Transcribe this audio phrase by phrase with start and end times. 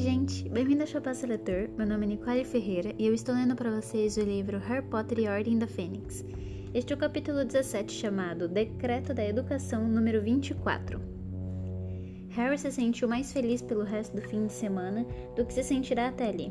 [0.00, 0.48] gente!
[0.48, 1.68] Bem-vindo ao Chapaça Leitor.
[1.76, 5.18] Meu nome é Nicole Ferreira e eu estou lendo para vocês o livro Harry Potter
[5.18, 6.24] e a Ordem da Fênix.
[6.72, 10.98] Este é o capítulo 17 chamado Decreto da Educação número 24.
[12.30, 15.04] Harry se sentiu mais feliz pelo resto do fim de semana
[15.36, 16.50] do que se sentirá até ali.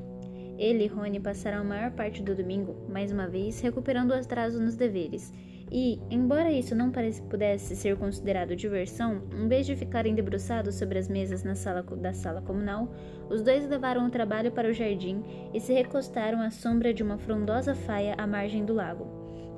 [0.59, 4.61] Ele e Rony passaram a maior parte do domingo, mais uma vez, recuperando o atraso
[4.61, 5.34] nos deveres
[5.71, 6.91] e, embora isso não
[7.29, 12.13] pudesse ser considerado diversão, em vez de ficarem debruçados sobre as mesas na sala da
[12.13, 12.91] sala comunal,
[13.30, 17.17] os dois levaram o trabalho para o jardim e se recostaram à sombra de uma
[17.17, 19.05] frondosa faia à margem do lago,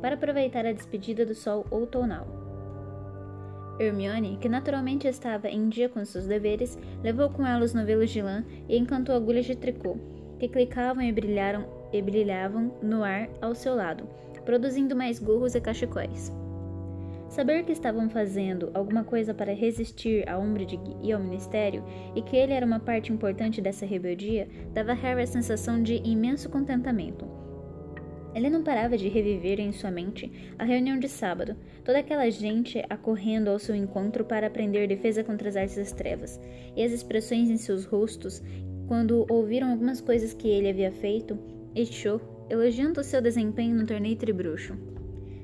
[0.01, 2.27] para aproveitar a despedida do sol outonal.
[3.79, 8.21] Hermione, que naturalmente estava em dia com seus deveres, levou com ela os novelos de
[8.21, 9.97] lã e encantou agulhas de tricô,
[10.37, 14.07] que clicavam e, brilharam, e brilhavam no ar ao seu lado,
[14.45, 16.31] produzindo mais gorros e cachecóis.
[17.31, 21.81] Saber que estavam fazendo alguma coisa para resistir a Umbridge e ao Ministério,
[22.13, 26.01] e que ele era uma parte importante dessa rebeldia, dava a Harry a sensação de
[26.03, 27.25] imenso contentamento.
[28.35, 32.83] Ele não parava de reviver em sua mente a reunião de sábado, toda aquela gente
[32.89, 36.37] acorrendo ao seu encontro para aprender defesa contra as artes das trevas,
[36.75, 38.43] e as expressões em seus rostos
[38.89, 41.39] quando ouviram algumas coisas que ele havia feito
[41.73, 42.19] e Cho
[42.51, 44.75] elogiando seu desempenho no torneio tribruxo.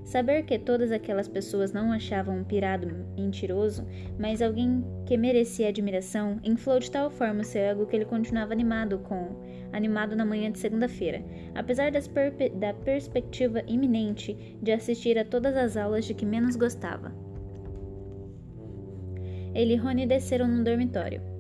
[0.04, 3.86] Saber que todas aquelas pessoas não achavam um pirado mentiroso,
[4.20, 8.54] mas alguém que merecia admiração, inflou de tal forma o seu ego que ele continuava
[8.54, 9.36] animado com
[9.72, 16.06] animado na manhã de segunda-feira, apesar da perspectiva iminente de assistir a todas as aulas
[16.06, 17.14] de que menos gostava.
[19.54, 21.37] Ele e Rony desceram no dormitório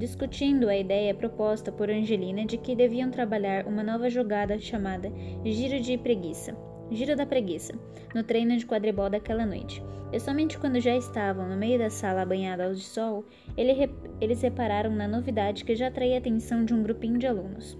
[0.00, 5.12] discutindo a ideia proposta por Angelina de que deviam trabalhar uma nova jogada chamada
[5.44, 6.56] Giro de Preguiça,
[6.90, 7.74] Giro da Preguiça,
[8.14, 9.84] no treino de quadribol daquela noite.
[10.10, 13.26] E somente quando já estavam no meio da sala banhada ao sol,
[13.58, 13.90] ele,
[14.22, 17.76] eles repararam na novidade que já atraía a atenção de um grupinho de alunos.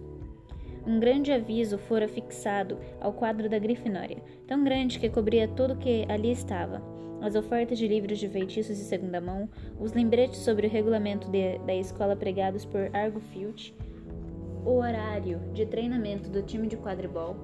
[0.87, 6.05] Um grande aviso fora fixado ao quadro da Grifinória, tão grande que cobria tudo que
[6.07, 9.49] ali estava as ofertas de livros de feitiços de segunda mão,
[9.79, 13.75] os lembretes sobre o regulamento de, da escola pregados por Argo Filch,
[14.65, 17.37] o horário de treinamento do time de quadribol,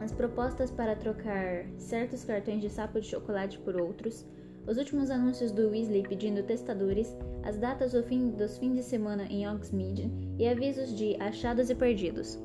[0.00, 4.26] as propostas para trocar certos cartões de sapo de chocolate por outros,
[4.66, 9.24] os últimos anúncios do Weasley pedindo testadores, as datas do fim, dos fins de semana
[9.24, 12.38] em Hogsmeade e avisos de achados e perdidos.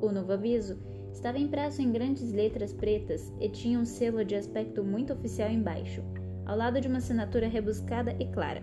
[0.00, 0.78] O novo aviso
[1.12, 6.02] Estava impresso em grandes letras pretas e tinha um selo de aspecto muito oficial embaixo,
[6.46, 8.62] ao lado de uma assinatura rebuscada e clara.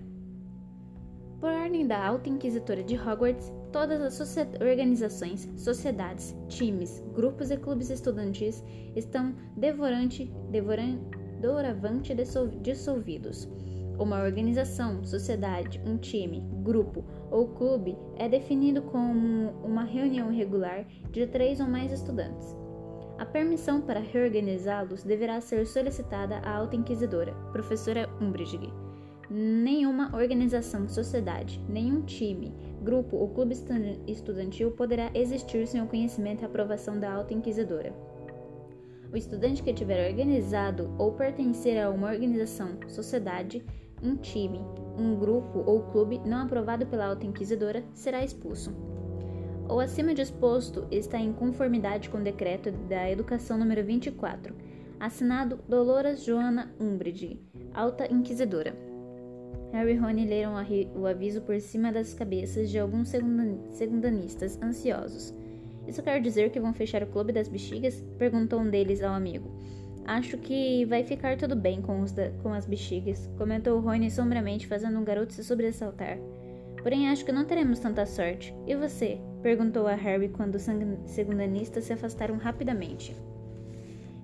[1.39, 7.89] Por ordem da Alta Inquisitora de Hogwarts, todas as organizações, sociedades, times, grupos e clubes
[7.89, 8.61] estudantis
[8.93, 10.29] estão devorante,
[11.39, 12.13] devoravante
[12.61, 13.47] dissolvidos.
[13.97, 21.27] Uma organização, sociedade, um time, grupo ou clube é definido como uma reunião regular de
[21.27, 22.55] três ou mais estudantes.
[23.17, 28.71] A permissão para reorganizá-los deverá ser solicitada à Alta Inquisidora, professora Umbridge.
[29.29, 32.51] Nenhuma organização, sociedade, nenhum time,
[32.81, 33.53] grupo ou clube
[34.07, 37.93] estudantil poderá existir sem o conhecimento e aprovação da Alta Inquisidora.
[39.11, 43.63] O estudante que tiver organizado ou pertencer a uma organização, sociedade,
[44.03, 44.59] um time,
[44.97, 48.73] um grupo ou clube não aprovado pela Alta Inquisidora será expulso.
[49.69, 54.55] O acima disposto está em conformidade com o decreto da Educação número 24,
[54.99, 57.39] assinado Dolores Joana Umbridge,
[57.73, 58.73] Alta Inquisidora.
[59.71, 60.53] Harry e Rony leram
[60.95, 63.09] o aviso por cima das cabeças de alguns
[63.69, 65.33] segundanistas ansiosos.
[65.87, 68.03] Isso quer dizer que vão fechar o clube das bexigas?
[68.17, 69.51] perguntou um deles ao amigo.
[70.09, 74.97] Acho que vai ficar tudo bem com, da, com as bexigas, comentou Rony sombramente, fazendo
[74.97, 76.17] um garoto se sobressaltar.
[76.81, 78.51] Porém, acho que não teremos tanta sorte.
[78.65, 79.21] E você?
[79.43, 80.65] perguntou a Harry quando os
[81.05, 83.15] segundanistas se afastaram rapidamente.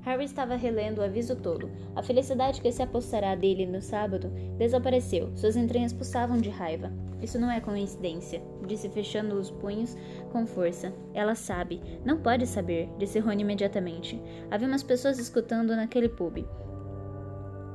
[0.06, 1.68] Harry estava relendo o aviso todo.
[1.96, 5.32] A felicidade que se apossará dele no sábado desapareceu.
[5.36, 6.94] Suas entranhas pulsavam de raiva.
[7.24, 9.98] Isso não é coincidência, disse fechando os punhos
[10.32, 10.94] com força.
[11.12, 11.82] Ela sabe.
[12.06, 14.22] Não pode saber, disse Rony imediatamente.
[14.52, 16.46] Havia umas pessoas escutando naquele pub.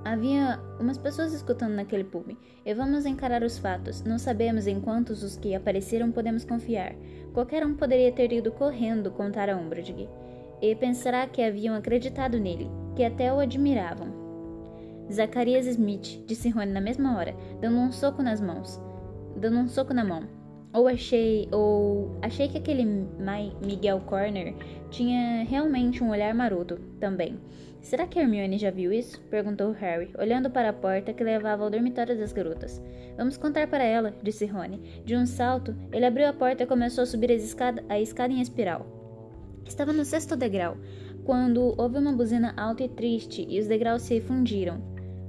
[0.05, 2.39] Havia umas pessoas escutando naquele pub.
[2.65, 4.05] E vamos encarar os fatos.
[4.05, 6.95] Não sabemos em quantos os que apareceram podemos confiar.
[7.35, 10.09] Qualquer um poderia ter ido correndo contar a Umbridge
[10.61, 14.09] e pensará que haviam acreditado nele, que até o admiravam.
[15.13, 18.81] Zacarias Smith, disse Rony na mesma hora, dando um soco nas mãos,
[19.37, 20.23] dando um soco na mão.
[20.73, 22.85] Ou achei, ou achei que aquele
[23.65, 24.55] Miguel Corner
[24.89, 27.41] tinha realmente um olhar maroto também.
[27.81, 29.21] Será que Hermione já viu isso?
[29.23, 32.81] perguntou Harry, olhando para a porta que levava ao dormitório das garotas.
[33.17, 35.03] Vamos contar para ela, disse Rony.
[35.05, 38.33] De um salto, ele abriu a porta e começou a subir a escada, a escada
[38.33, 39.00] em espiral.
[39.71, 40.77] Estava no sexto degrau,
[41.25, 44.83] quando houve uma buzina alta e triste e os degraus se fundiram,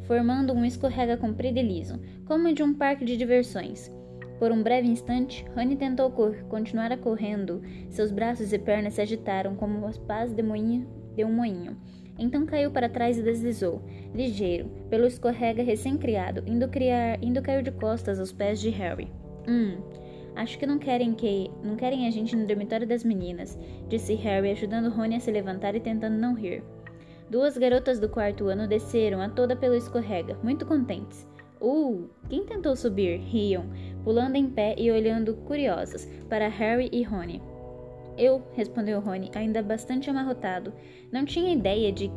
[0.08, 3.92] formando um escorrega comprido e liso, como de um parque de diversões.
[4.40, 6.12] Por um breve instante, Rony tentou
[6.50, 7.62] continuar a correndo.
[7.92, 11.78] Seus braços e pernas se agitaram como as pás de, moinho, de um moinho.
[12.18, 16.68] Então caiu para trás e deslizou, ligeiro, pelo escorrega recém-criado, indo,
[17.22, 19.08] indo cair de costas aos pés de Harry.
[19.48, 19.78] Hum,
[20.36, 21.50] acho que não querem que.
[21.64, 23.58] não querem a gente no dormitório das meninas,
[23.88, 26.64] disse Harry, ajudando Rony a se levantar e tentando não rir.
[27.30, 31.26] Duas garotas do quarto ano desceram a toda pelo escorrega, muito contentes.
[31.62, 32.10] Uh!
[32.28, 33.20] Quem tentou subir?
[33.20, 33.70] Riam,
[34.04, 37.42] pulando em pé e olhando curiosas para Harry e Rony.
[38.18, 40.74] Eu, respondeu Rony, ainda bastante amarrotado.
[41.12, 42.12] Não tinha ideia de,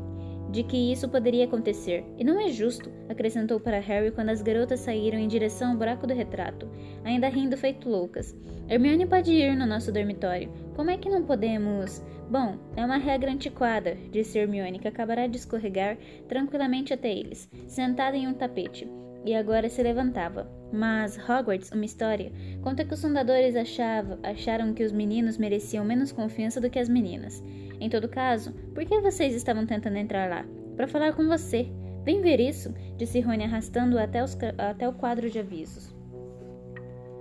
[0.55, 2.05] de que isso poderia acontecer.
[2.17, 6.07] E não é justo, acrescentou para Harry quando as garotas saíram em direção ao buraco
[6.07, 6.71] do retrato,
[7.03, 8.37] ainda rindo feito loucas.
[8.69, 10.49] Hermione pode ir no nosso dormitório.
[10.77, 12.01] Como é que não podemos?
[12.31, 15.99] Bom, é uma regra antiquada, disse Hermione, que acabará de escorregar
[16.29, 18.89] tranquilamente até eles, sentada em um tapete
[19.25, 20.49] e agora se levantava.
[20.75, 26.11] Mas Hogwarts, uma história, conta que os fundadores achava, acharam que os meninos mereciam menos
[26.11, 27.41] confiança do que as meninas.
[27.81, 30.45] Em todo caso, por que vocês estavam tentando entrar lá?
[30.75, 31.71] Para falar com você.
[32.05, 34.19] Vem ver isso, disse Rony arrastando-o até,
[34.59, 35.95] até o quadro de avisos.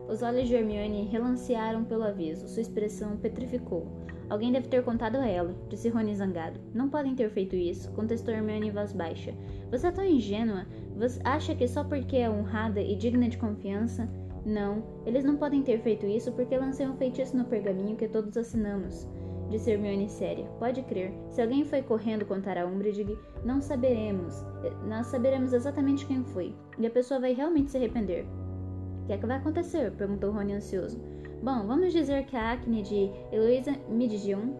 [0.09, 3.87] Os olhos de Hermione relancearam pelo aviso, sua expressão petrificou.
[4.29, 6.59] Alguém deve ter contado a ela, disse Rony zangado.
[6.73, 9.33] Não podem ter feito isso, contestou Hermione em voz baixa.
[9.69, 10.65] Você é tão ingênua.
[10.97, 14.07] Você acha que só porque é honrada e digna de confiança?
[14.45, 18.35] Não, eles não podem ter feito isso porque lancei um feitiço no pergaminho que todos
[18.37, 19.07] assinamos.
[19.49, 20.45] Disse Hermione séria.
[20.59, 21.13] Pode crer.
[21.29, 24.43] Se alguém foi correndo contar a Umbridge, não saberemos.
[24.87, 26.55] Nós saberemos exatamente quem foi.
[26.77, 28.25] E a pessoa vai realmente se arrepender.
[29.03, 29.91] O que é que vai acontecer?
[29.91, 30.99] Perguntou Rony ansioso.
[31.41, 34.53] Bom, vamos dizer que a acne de Heloísa Midgion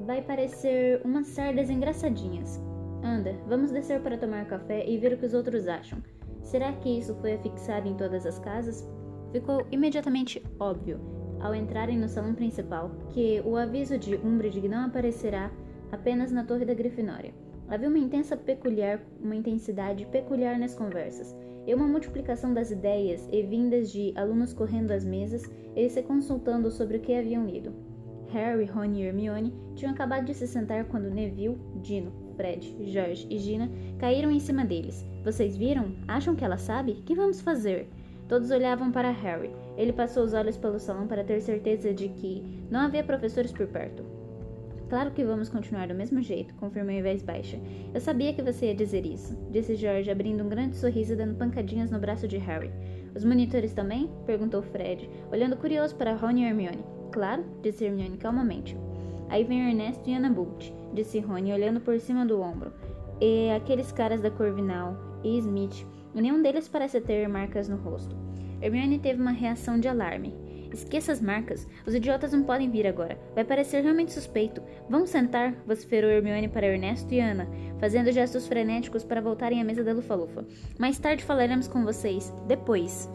[0.00, 2.60] vai parecer umas sardas engraçadinhas.
[3.02, 6.02] Anda, vamos descer para tomar café e ver o que os outros acham.
[6.42, 8.88] Será que isso foi afixado em todas as casas?
[9.32, 11.00] Ficou imediatamente óbvio,
[11.40, 15.50] ao entrarem no salão principal, que o aviso de Umbridge não aparecerá
[15.92, 17.34] apenas na torre da Grifinória.
[17.68, 21.36] Havia uma intensa peculiar, uma intensidade peculiar nas conversas,
[21.66, 25.42] e uma multiplicação das ideias e vindas de alunos correndo às mesas
[25.76, 27.87] e se consultando sobre o que haviam lido.
[28.32, 33.38] Harry, Ron e Hermione tinham acabado de se sentar quando Neville, Dino, Fred, George e
[33.38, 35.04] Gina caíram em cima deles.
[35.24, 35.94] Vocês viram?
[36.06, 37.02] Acham que ela sabe?
[37.04, 37.88] Que vamos fazer?
[38.28, 39.50] Todos olhavam para Harry.
[39.76, 43.66] Ele passou os olhos pelo salão para ter certeza de que não havia professores por
[43.66, 44.04] perto.
[44.88, 47.58] Claro que vamos continuar do mesmo jeito, confirmou em voz baixa.
[47.92, 51.36] Eu sabia que você ia dizer isso, disse George, abrindo um grande sorriso e dando
[51.36, 52.70] pancadinhas no braço de Harry.
[53.14, 54.10] Os monitores também?
[54.24, 56.97] perguntou Fred, olhando curioso para Rony e Hermione.
[57.10, 58.76] Claro, disse Hermione calmamente.
[59.28, 62.72] Aí vem Ernesto e Anna Bolt, disse Rony, olhando por cima do ombro.
[63.20, 68.16] E aqueles caras da Corvinal e Smith, nenhum deles parece ter marcas no rosto.
[68.60, 70.34] Hermione teve uma reação de alarme.
[70.72, 71.66] Esqueça as marcas.
[71.86, 73.18] Os idiotas não podem vir agora.
[73.34, 74.62] Vai parecer realmente suspeito.
[74.88, 79.82] Vamos sentar, vociferou Hermione para Ernesto e Ana, fazendo gestos frenéticos para voltarem à mesa
[79.82, 80.44] da Lufa-Lufa.
[80.78, 82.32] Mais tarde falaremos com vocês.
[82.46, 83.10] Depois.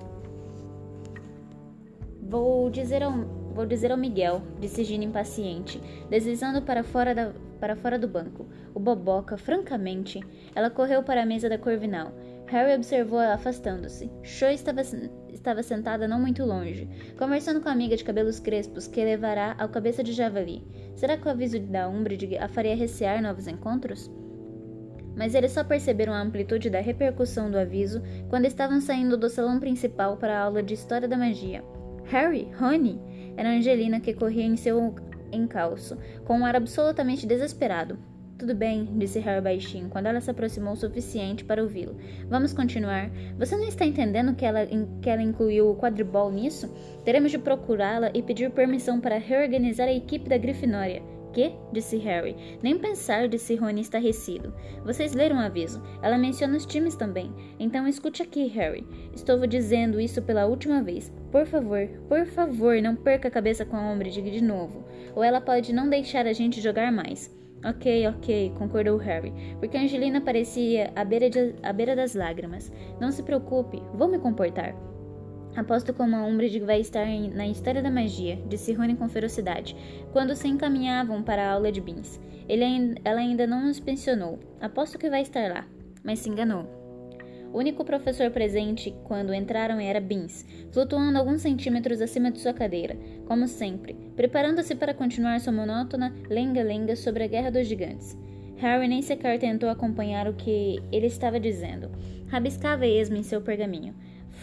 [2.21, 3.13] Vou dizer ao,
[3.53, 8.47] vou dizer ao Miguel, disse Gina impaciente, deslizando para fora, da, para fora do banco.
[8.73, 10.19] O boboca, francamente.
[10.55, 12.11] Ela correu para a mesa da Corvinal.
[12.47, 14.11] Harry observou-a afastando-se.
[14.21, 14.81] Cho estava,
[15.31, 19.69] estava sentada não muito longe, conversando com a amiga de cabelos crespos que levará ao
[19.69, 20.63] cabeça de javali.
[20.95, 24.11] Será que o aviso da Umbridge a faria recear novos encontros?
[25.15, 29.59] Mas eles só perceberam a amplitude da repercussão do aviso quando estavam saindo do salão
[29.59, 31.63] principal para a aula de História da Magia.
[32.05, 32.99] Harry, Rony!
[33.35, 34.95] Era Angelina que corria em seu
[35.31, 37.97] encalço, com um ar absolutamente desesperado.
[38.37, 41.95] Tudo bem, disse Harry baixinho, quando ela se aproximou o suficiente para ouvi-lo.
[42.27, 43.09] Vamos continuar.
[43.37, 44.65] Você não está entendendo que ela,
[45.01, 46.69] que ela incluiu o quadribol nisso?
[47.05, 51.01] Teremos de procurá-la e pedir permissão para reorganizar a equipe da Grifinória.
[51.33, 51.51] Que?
[51.71, 52.35] disse Harry.
[52.61, 54.53] Nem pensar, disse Rony estarrecido.
[54.85, 55.81] Vocês leram o aviso.
[56.01, 57.33] Ela menciona os times também.
[57.59, 58.85] Então escute aqui, Harry.
[59.15, 61.11] Estou dizendo isso pela última vez.
[61.31, 64.85] Por favor, por favor, não perca a cabeça com a Umbridge de novo.
[65.15, 67.35] Ou ela pode não deixar a gente jogar mais.
[67.65, 72.69] Ok, ok, concordou Harry, porque Angelina parecia à beira, de, à beira das lágrimas.
[72.99, 74.75] Não se preocupe, vou me comportar.
[75.55, 79.75] Aposto como a Umbridge vai estar na história da magia, disse Rony com ferocidade,
[80.11, 82.19] quando se encaminhavam para a aula de Beans.
[82.49, 84.39] Ele, ela ainda não nos pensionou.
[84.59, 85.67] Aposto que vai estar lá.
[86.03, 86.67] Mas se enganou.
[87.53, 92.97] O único professor presente quando entraram era Beans, flutuando alguns centímetros acima de sua cadeira,
[93.27, 98.17] como sempre, preparando-se para continuar sua monótona lenga-lenga sobre a Guerra dos Gigantes.
[98.57, 101.91] Harry nem sequer tentou acompanhar o que ele estava dizendo.
[102.27, 103.93] Rabiscava esmo em seu pergaminho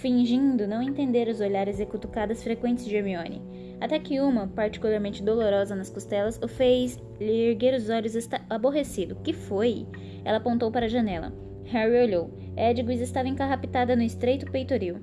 [0.01, 3.43] fingindo não entender os olhares e cutucadas frequentes de Hermione,
[3.81, 8.15] até que uma, particularmente dolorosa nas costelas, o fez lhe erguer os olhos
[8.49, 9.17] aborrecido.
[9.17, 9.87] Que foi?
[10.25, 11.33] Ela apontou para a janela.
[11.67, 12.31] Harry olhou.
[12.57, 14.97] Edgwis estava encarrapitada no estreito peitoril,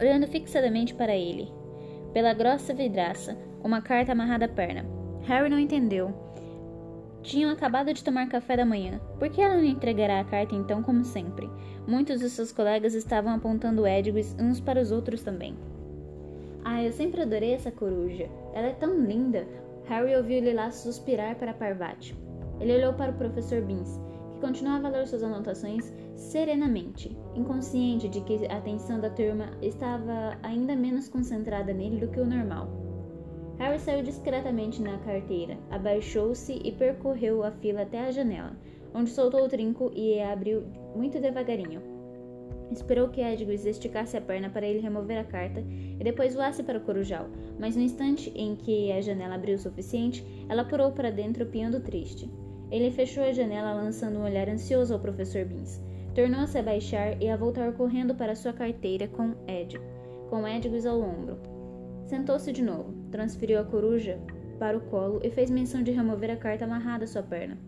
[0.00, 1.48] olhando fixadamente para ele.
[2.12, 4.84] Pela grossa vidraça, uma carta amarrada à perna.
[5.22, 6.25] Harry não entendeu.
[7.26, 9.00] Tinham acabado de tomar café da manhã.
[9.18, 11.50] Por que ela não entregará a carta então, como sempre?
[11.84, 15.56] Muitos de seus colegas estavam apontando Edgwis uns para os outros também.
[16.64, 18.30] Ah, eu sempre adorei essa coruja.
[18.54, 19.44] Ela é tão linda.
[19.86, 22.16] Harry ouviu Lila suspirar para Parvati.
[22.60, 24.00] Ele olhou para o professor Beans,
[24.32, 30.38] que continuava a ler suas anotações serenamente, inconsciente de que a atenção da turma estava
[30.44, 32.85] ainda menos concentrada nele do que o normal.
[33.58, 38.54] Harry saiu discretamente na carteira, abaixou-se e percorreu a fila até a janela,
[38.94, 41.80] onde soltou o trinco e a abriu muito devagarinho.
[42.70, 46.78] Esperou que Edgwis esticasse a perna para ele remover a carta e depois voasse para
[46.78, 51.10] o corujal, mas no instante em que a janela abriu o suficiente, ela pulou para
[51.10, 52.28] dentro piando triste.
[52.70, 55.80] Ele fechou a janela lançando um olhar ansioso ao professor Beans.
[56.14, 59.80] Tornou-se a baixar e a voltar correndo para sua carteira com Ed,
[60.28, 61.55] com Edgwis ao ombro.
[62.06, 64.20] Sentou-se de novo, transferiu a coruja
[64.60, 67.58] para o colo e fez menção de remover a carta amarrada à sua perna.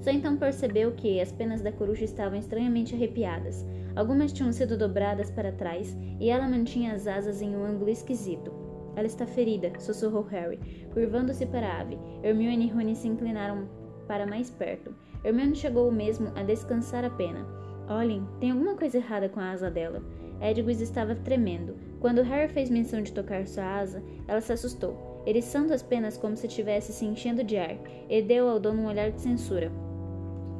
[0.00, 3.64] Só então percebeu que as penas da coruja estavam estranhamente arrepiadas.
[3.94, 8.52] Algumas tinham sido dobradas para trás e ela mantinha as asas em um ângulo esquisito.
[8.96, 10.58] Ela está ferida, sussurrou Harry,
[10.92, 11.96] curvando-se para a ave.
[12.22, 13.68] Hermione e Rony se inclinaram
[14.08, 14.92] para mais perto.
[15.24, 17.46] Hermione chegou mesmo a descansar a pena.
[17.88, 20.02] Olhem, tem alguma coisa errada com a asa dela.
[20.40, 21.76] Edwis estava tremendo.
[22.00, 26.36] Quando Harry fez menção de tocar sua asa, ela se assustou, eriçando as penas como
[26.36, 27.76] se estivesse se enchendo de ar,
[28.08, 29.72] e deu ao dono um olhar de censura.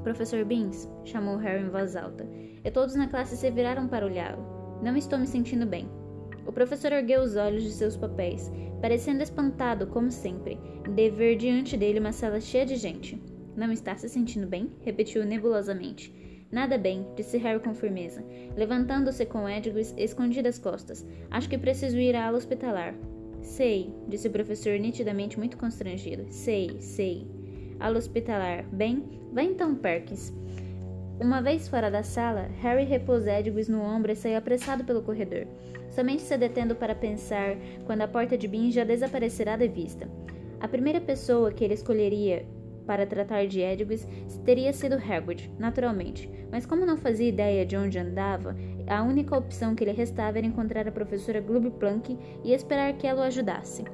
[0.03, 2.26] Professor Beans, chamou Harry em voz alta,
[2.64, 4.81] e todos na classe se viraram para olhá-lo.
[4.83, 5.88] Não estou me sentindo bem.
[6.47, 11.76] O professor ergueu os olhos de seus papéis, parecendo espantado, como sempre, de ver diante
[11.76, 13.21] dele uma sala cheia de gente.
[13.57, 14.71] Não está se sentindo bem?
[14.83, 16.12] repetiu nebulosamente.
[16.55, 18.25] Nada bem, disse Harry com firmeza,
[18.57, 21.05] levantando-se com Edgwis escondido as costas.
[21.29, 22.95] Acho que preciso ir à ala hospitalar.
[23.43, 26.27] Sei, disse o professor nitidamente muito constrangido.
[26.31, 27.27] Sei, sei.
[27.81, 28.69] Ala hospitalar.
[28.71, 30.33] Bem, vá então, Perkins.
[31.21, 35.49] Uma vez fora da sala, Harry repôs Edgwis no ombro e saiu apressado pelo corredor,
[35.91, 40.09] somente se detendo para pensar quando a porta de Bean já desaparecerá de vista.
[40.61, 42.47] A primeira pessoa que ele escolheria
[42.87, 44.07] para tratar de Edgwis
[44.45, 49.75] teria sido Hagrid, naturalmente, mas como não fazia ideia de onde andava, a única opção
[49.75, 53.85] que lhe restava era encontrar a professora Glubplunk e esperar que ela o ajudasse.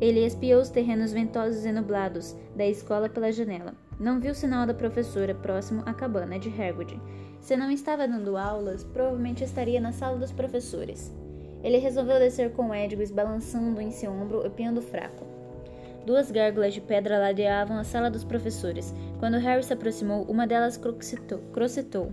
[0.00, 3.74] Ele espiou os terrenos ventosos e nublados da escola pela janela.
[3.98, 6.98] Não viu sinal da professora próximo à cabana de Hagrid.
[7.38, 11.14] Se não estava dando aulas, provavelmente estaria na sala dos professores.
[11.62, 15.29] Ele resolveu descer com Edgwis balançando em seu ombro e piando fraco.
[16.06, 18.94] Duas gárgulas de pedra ladeavam a sala dos professores.
[19.18, 20.80] Quando Harry se aproximou, uma delas
[21.52, 22.12] crocitou.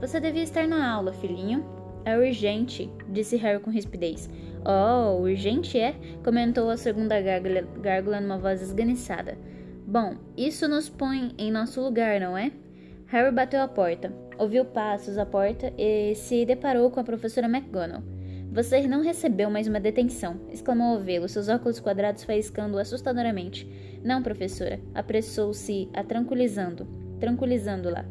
[0.00, 1.64] Você devia estar na aula, filhinho.
[2.04, 4.28] É urgente, disse Harry com rispidez.
[4.64, 5.94] Oh, urgente é?
[6.24, 9.38] comentou a segunda gárgula, gárgula numa voz esganiçada.
[9.86, 12.52] Bom, isso nos põe em nosso lugar, não é?
[13.06, 18.02] Harry bateu a porta, ouviu passos à porta e se deparou com a professora McGonagall.
[18.52, 23.64] Você não recebeu mais uma detenção, exclamou ao vê-lo, seus óculos quadrados faiscando assustadoramente.
[24.02, 26.84] Não, professora, apressou-se a tranquilizando,
[27.20, 28.04] tranquilizando-la.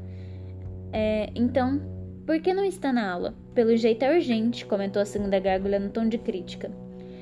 [0.94, 1.82] É, então,
[2.26, 3.36] por que não está na aula?
[3.54, 6.72] Pelo jeito é urgente, comentou a segunda gárgula no tom de crítica.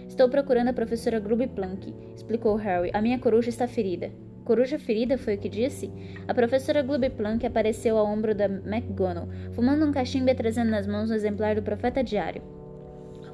[0.07, 2.91] Estou procurando a professora Plunk, explicou Harry.
[2.93, 4.11] A minha coruja está ferida.
[4.45, 5.91] Coruja ferida foi o que disse?
[6.27, 11.09] A professora Plunk apareceu ao ombro da McGonagall, fumando um cachimbo e trazendo nas mãos
[11.09, 12.56] um exemplar do Profeta Diário.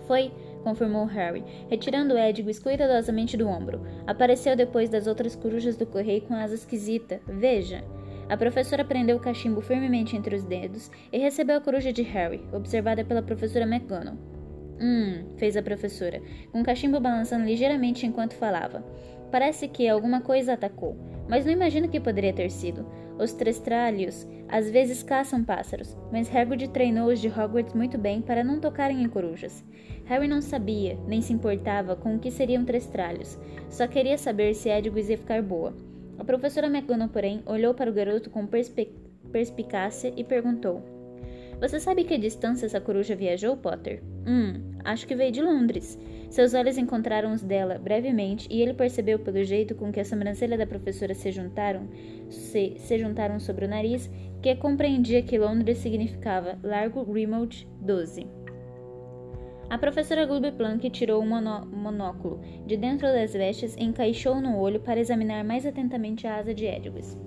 [0.08, 0.32] Foi,
[0.64, 3.82] confirmou Harry, retirando Edgwis cuidadosamente do ombro.
[4.08, 7.22] Apareceu depois das outras corujas do correio com asa esquisita.
[7.28, 7.84] Veja.
[8.30, 12.42] A professora prendeu o cachimbo firmemente entre os dedos e recebeu a coruja de Harry,
[12.54, 14.18] observada pela professora McGonagall.
[14.80, 18.84] Hum, fez a professora, com o cachimbo balançando ligeiramente enquanto falava.
[19.32, 22.86] Parece que alguma coisa atacou, mas não imagino que poderia ter sido.
[23.18, 28.44] Os trestralhos às vezes caçam pássaros, mas Hagrid treinou os de Hogwarts muito bem para
[28.44, 29.64] não tocarem em corujas.
[30.06, 33.38] Harry não sabia, nem se importava com o que seriam trestralhos,
[33.70, 35.74] só queria saber se Edwis ia ficar boa.
[36.20, 38.48] A professora McGonagall, porém, olhou para o garoto com
[39.32, 40.84] perspicácia e perguntou:
[41.60, 44.04] Você sabe que distância essa coruja viajou, Potter?
[44.28, 45.98] Hum, acho que veio de Londres.
[46.30, 50.58] Seus olhos encontraram os dela brevemente e ele percebeu pelo jeito com que a sobrancelha
[50.58, 51.88] da professora se juntaram,
[52.30, 54.10] se, se juntaram sobre o nariz,
[54.42, 58.43] que compreendia que Londres significava Largo Grimald 12.
[59.74, 64.80] A professora Gulby Plunk tirou monó monóculo de dentro das vestes e encaixou no olho
[64.80, 67.18] para examinar mais atentamente a asa de Edwis.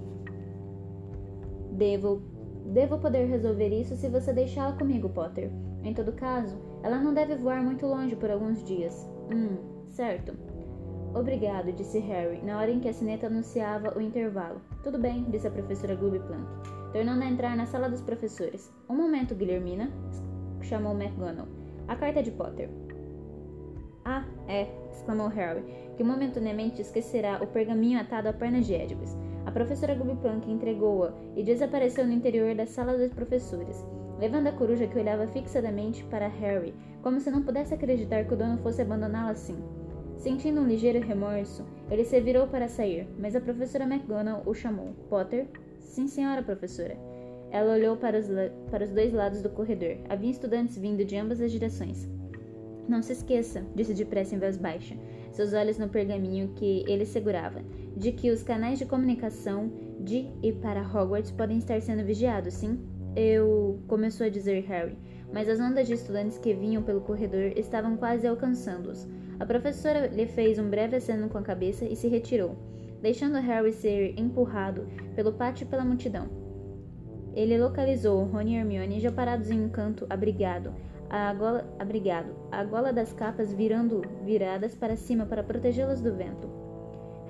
[1.73, 2.23] Devo,
[2.67, 5.50] devo poder resolver isso se você deixá-la comigo, Potter.
[5.83, 9.11] Em todo caso, ela não deve voar muito longe por alguns dias.
[9.35, 9.57] Hum,
[9.88, 10.33] certo.
[11.17, 14.61] Obrigado, disse Harry, na hora em que a sineta anunciava o intervalo.
[14.85, 16.47] Tudo bem, disse a professora Plunk,
[16.93, 18.73] tornando a entrar na sala dos professores.
[18.88, 19.91] Um momento, Guilhermina,
[20.62, 21.65] chamou McGonagall.
[21.88, 22.69] A carta de Potter.
[24.05, 25.64] Ah, é, exclamou Harry,
[25.97, 29.16] que momentaneamente esquecerá o pergaminho atado à perna de Edwis.
[29.45, 33.85] A professora Glooby Plunk entregou-a e desapareceu no interior da sala dos professores
[34.19, 38.37] levando a coruja que olhava fixadamente para Harry, como se não pudesse acreditar que o
[38.37, 39.57] dono fosse abandoná-la assim.
[40.16, 44.95] Sentindo um ligeiro remorso, ele se virou para sair, mas a professora McGonagall o chamou.
[45.09, 45.47] Potter?
[45.78, 46.97] Sim, senhora professora.
[47.57, 48.27] Ela olhou para os,
[48.71, 49.97] para os dois lados do corredor.
[50.11, 52.07] Havia estudantes vindo de ambas as direções.
[52.87, 54.95] Não se esqueça, disse depressa em voz baixa,
[55.33, 57.63] seus olhos no pergaminho que ele segurava,
[57.97, 62.79] de que os canais de comunicação de e para Hogwarts podem estar sendo vigiados, sim?
[63.17, 63.81] Eu.
[63.89, 64.99] começou a dizer Harry,
[65.33, 69.09] mas as ondas de estudantes que vinham pelo corredor estavam quase alcançando-os.
[69.41, 72.55] A professora lhe fez um breve aceno com a cabeça e se retirou,
[73.01, 76.46] deixando Harry ser empurrado pelo pátio e pela multidão.
[77.37, 80.75] Ele localizou Rony e Hermione já parados em um canto, abrigado,
[81.09, 86.50] a gola, abrigado, a gola das capas virando viradas para cima para protegê-las do vento.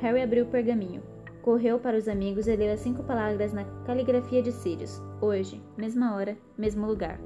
[0.00, 1.02] Harry abriu o pergaminho
[1.46, 5.00] correu para os amigos e leu as cinco palavras na caligrafia de Sirius.
[5.20, 7.20] Hoje, mesma hora, mesmo lugar.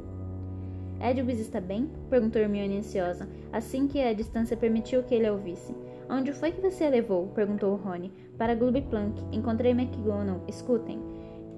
[1.00, 1.88] Edwis está bem?
[2.10, 5.74] perguntou Hermione ansiosa, assim que a distância permitiu que ele a ouvisse.
[6.10, 7.28] Onde foi que você a levou?
[7.28, 8.12] perguntou Rony.
[8.36, 9.24] Para Glooby Plunk.
[9.32, 10.44] Encontrei McGonagall.
[10.46, 11.00] Escutem.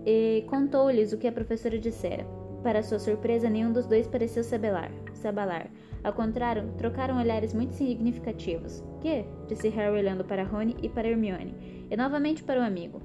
[0.04, 2.26] E contou-lhes o que a professora dissera.
[2.62, 4.90] Para sua surpresa, nenhum dos dois pareceu se abalar.
[5.14, 5.68] Se abalar.
[6.04, 8.82] Ao contrário, trocaram olhares muito significativos.
[9.00, 9.24] Que?
[9.48, 13.00] disse Harry olhando para Rony e para Hermione e novamente para o amigo.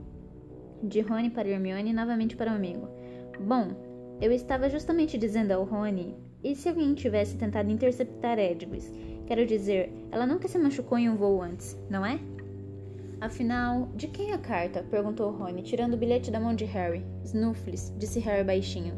[0.82, 2.88] De Rony para Hermione e novamente para o amigo.
[3.40, 3.70] Bom,
[4.22, 8.92] eu estava justamente dizendo ao Rony, e se alguém tivesse tentado interceptar Edwis?
[9.26, 12.20] Quero dizer, ela nunca se machucou em um voo antes, não é?
[13.20, 14.84] Afinal, de quem é a carta?
[14.84, 17.04] perguntou Rony, tirando o bilhete da mão de Harry.
[17.24, 18.94] Snuffles, disse Harry baixinho.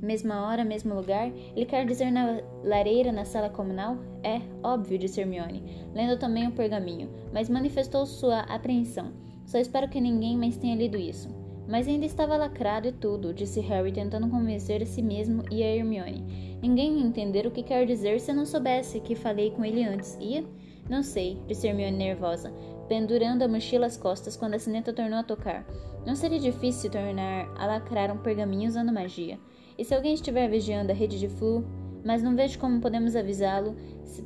[0.00, 1.30] Mesma hora, mesmo lugar?
[1.54, 3.98] Ele quer dizer na lareira na sala comunal?
[4.22, 5.62] É, óbvio, disse Hermione,
[5.94, 9.12] lendo também o pergaminho, mas manifestou sua apreensão.
[9.44, 11.28] Só espero que ninguém mais tenha lido isso.
[11.68, 15.76] Mas ainda estava lacrado e tudo, disse Harry, tentando convencer a si mesmo e a
[15.76, 16.58] Hermione.
[16.62, 19.84] Ninguém ia entender o que quer dizer se eu não soubesse que falei com ele
[19.84, 20.16] antes.
[20.18, 20.44] Ia?
[20.88, 22.52] Não sei, disse Hermione nervosa,
[22.90, 25.64] pendurando a mochila às costas quando a sineta tornou a tocar.
[26.04, 29.38] Não seria difícil tornar a lacrar um pergaminho usando magia.
[29.78, 31.64] E se alguém estiver vigiando a rede de flu,
[32.04, 33.76] mas não vejo como podemos avisá-lo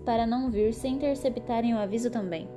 [0.07, 2.49] para não vir sem interceptarem o aviso também.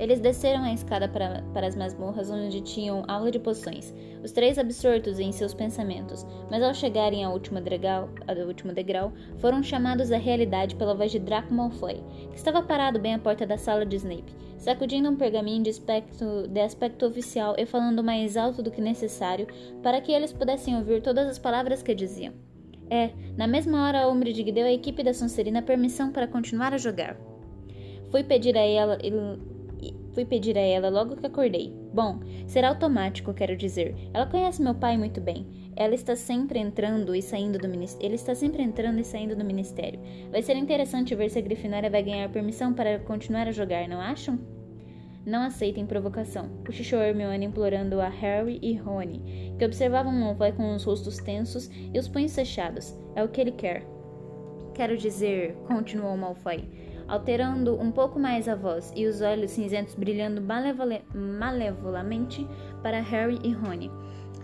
[0.00, 4.58] Eles desceram a escada para, para as masmorras onde tinham aula de poções, os três
[4.58, 10.10] absortos em seus pensamentos, mas ao chegarem ao último degrau, ao último degrau foram chamados
[10.10, 13.84] à realidade pela voz de Draco Malfoy, que estava parado bem à porta da sala
[13.84, 18.70] de Snape, sacudindo um pergaminho de aspecto, de aspecto oficial e falando mais alto do
[18.70, 19.46] que necessário
[19.82, 22.32] para que eles pudessem ouvir todas as palavras que diziam.
[22.88, 27.18] É, na mesma hora, Umbridge deu à equipe da Sonserina permissão para continuar a jogar.
[28.10, 28.98] Fui pedir a ela
[30.12, 31.72] Fui pedir a ela logo que acordei.
[31.92, 33.94] Bom, será automático, quero dizer.
[34.12, 35.46] Ela conhece meu pai muito bem.
[35.76, 38.06] Ela está sempre entrando e saindo do ministério.
[38.06, 40.00] Ele está sempre entrando e saindo do ministério.
[40.30, 44.00] Vai ser interessante ver se a Grifinória vai ganhar permissão para continuar a jogar, não
[44.00, 44.38] acham?
[45.24, 46.48] Não aceitem provocação.
[46.64, 51.98] Cochichou Hermione implorando a Harry e Rony, que observavam Malfoy com os rostos tensos e
[51.98, 52.96] os punhos fechados.
[53.14, 53.86] É o que ele quer.
[54.74, 56.64] Quero dizer, continuou Malfoy,
[57.10, 60.40] alterando um pouco mais a voz e os olhos cinzentos brilhando
[61.12, 62.46] malevolamente
[62.82, 63.90] para Harry e Rony.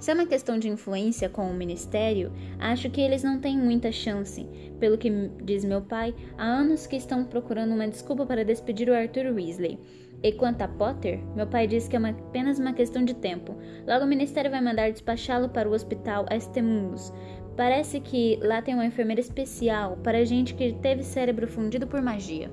[0.00, 3.90] Se é uma questão de influência com o ministério, acho que eles não têm muita
[3.90, 4.46] chance.
[4.78, 5.10] Pelo que
[5.42, 9.78] diz meu pai, há anos que estão procurando uma desculpa para despedir o Arthur Weasley.
[10.22, 13.54] E quanto a Potter, meu pai disse que é uma, apenas uma questão de tempo.
[13.86, 17.12] Logo o ministério vai mandar despachá-lo para o hospital Estemungus.
[17.56, 22.50] Parece que lá tem uma enfermeira especial para gente que teve cérebro fundido por magia.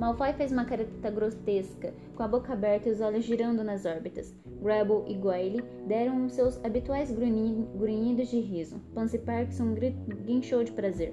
[0.00, 4.34] Malfoy fez uma careta grotesca, com a boca aberta e os olhos girando nas órbitas.
[4.60, 8.80] Grabble e Goyle deram seus habituais grunhidos de riso.
[8.92, 9.74] Pansy Parkinson
[10.24, 11.12] guinchou de prazer.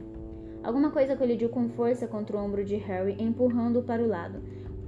[0.63, 4.41] Alguma coisa colidiu com força contra o ombro de Harry, empurrando-o para o lado.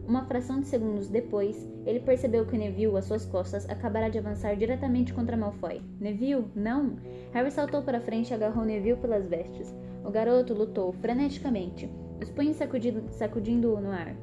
[0.08, 4.56] Uma fração de segundos depois, ele percebeu que Neville, às suas costas, acabara de avançar
[4.56, 5.82] diretamente contra Malfoy.
[6.00, 6.96] Neville, não!
[7.34, 9.76] Harry saltou para frente e agarrou Neville pelas vestes.
[10.06, 11.90] O garoto lutou freneticamente
[12.22, 12.58] os punhos
[13.12, 14.16] sacudindo-o no ar,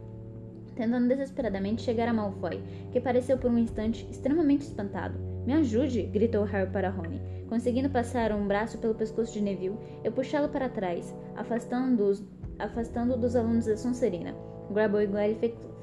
[0.75, 5.19] tentando desesperadamente chegar a Malfoy, que pareceu por um instante extremamente espantado.
[5.45, 6.05] Me ajude!
[6.05, 10.71] gritou Harry para Rony, conseguindo passar um braço pelo pescoço de Neville e puxá-lo para
[10.71, 12.15] trás, afastando-o
[12.59, 14.35] afastando dos alunos da Sonserina.
[14.71, 15.35] Grabo e Goyle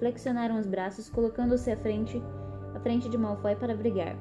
[0.01, 2.19] flexionaram os braços, colocando-se à frente,
[2.73, 4.17] à frente de Malfoy para brigar.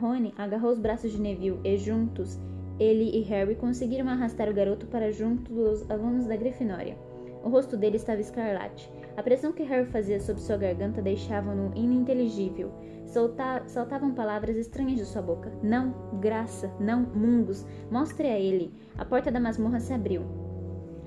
[0.00, 2.40] Rony agarrou os braços de Neville e, juntos,
[2.78, 6.96] ele e Harry conseguiram arrastar o garoto para junto dos alunos da Grifinória.
[7.44, 8.90] O rosto dele estava escarlate.
[9.14, 12.72] A pressão que Harry fazia sobre sua garganta deixava-no ininteligível.
[13.04, 15.52] Solta saltavam palavras estranhas de sua boca.
[15.62, 17.66] Não, graça, não, mundos.
[17.90, 18.72] Mostre a ele.
[18.96, 20.49] A porta da masmorra se abriu.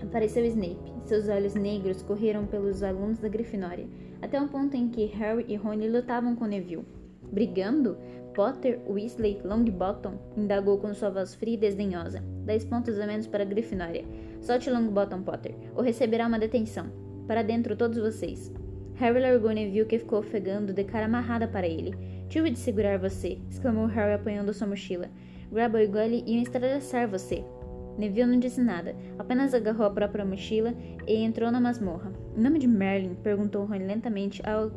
[0.02, 0.94] Apareceu Snape.
[1.06, 3.88] Seus olhos negros correram pelos alunos da Grifinória,
[4.22, 6.86] até o ponto em que Harry e Rony lutavam com Neville.
[7.32, 7.98] Brigando?
[8.34, 10.14] Potter, Weasley, Longbottom?
[10.36, 12.24] indagou com sua voz fria e desdenhosa.
[12.46, 14.06] Dez pontos a menos para a Grifinória.
[14.42, 16.88] Solte Longbottom, Potter, ou receberá uma detenção.
[17.28, 18.52] Para dentro, todos vocês.
[18.96, 21.96] Harry largou Neville, que ficou ofegando, de cara amarrada para ele.
[22.30, 25.10] Tive de segurar você, exclamou Harry apanhando sua mochila.
[25.52, 27.44] Grabo e Gully iam estradaçar você.
[27.98, 30.74] Neville não disse nada, apenas agarrou a própria mochila
[31.08, 32.12] e entrou na masmorra.
[32.36, 33.16] Em nome de Merlin?
[33.16, 34.72] perguntou Ron lentamente ao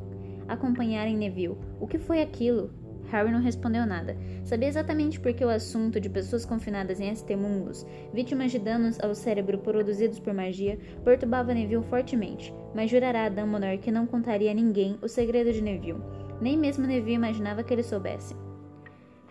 [0.49, 1.57] acompanharem Neville.
[1.81, 2.71] O que foi aquilo?
[3.11, 4.17] Harry não respondeu nada.
[4.45, 9.15] Sabia exatamente por que o assunto de pessoas confinadas em Estemungos, vítimas de danos ao
[9.15, 14.55] cérebro produzidos por magia, perturbava Neville fortemente, mas jurará a Dumbledore que não contaria a
[14.55, 16.03] ninguém o segredo de Neville.
[16.41, 18.35] Nem mesmo Neville imaginava que ele soubesse.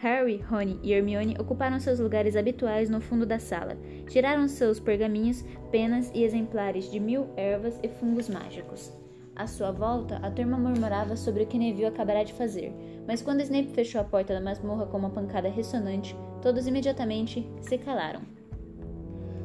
[0.05, 3.75] Harry, Rony e Hermione ocuparam seus lugares habituais no fundo da sala.
[4.07, 8.93] Tiraram seus pergaminhos, penas e exemplares de mil ervas e fungos mágicos.
[9.35, 12.71] À sua volta, a turma murmurava sobre o que Neville acabará de fazer,
[13.07, 17.75] mas quando Snape fechou a porta da masmorra com uma pancada ressonante, todos imediatamente se
[17.75, 18.21] calaram.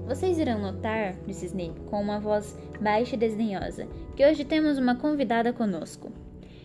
[0.07, 4.95] Vocês irão notar, disse Snape com uma voz baixa e desdenhosa, que hoje temos uma
[4.95, 6.13] convidada conosco.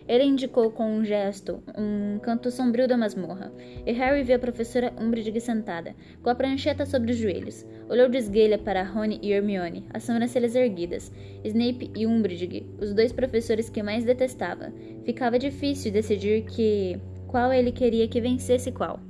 [0.08, 3.52] Ele indicou com um gesto um canto sombrio da masmorra,
[3.84, 7.66] e Harry viu a professora Umbridge sentada, com a prancheta sobre os joelhos.
[7.88, 11.12] Olhou de esguelha para Rony e Hermione, as sobrancelhas erguidas.
[11.44, 14.72] Snape e Umbridge, os dois professores que mais detestava.
[15.04, 19.00] Ficava difícil decidir que qual ele queria que vencesse qual.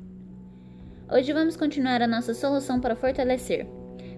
[1.13, 3.67] Hoje vamos continuar a nossa solução para fortalecer.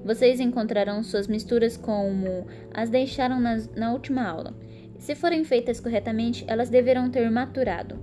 [0.05, 4.55] Vocês encontrarão suas misturas como as deixaram nas, na última aula.
[4.99, 7.99] Se forem feitas corretamente, elas deverão ter maturado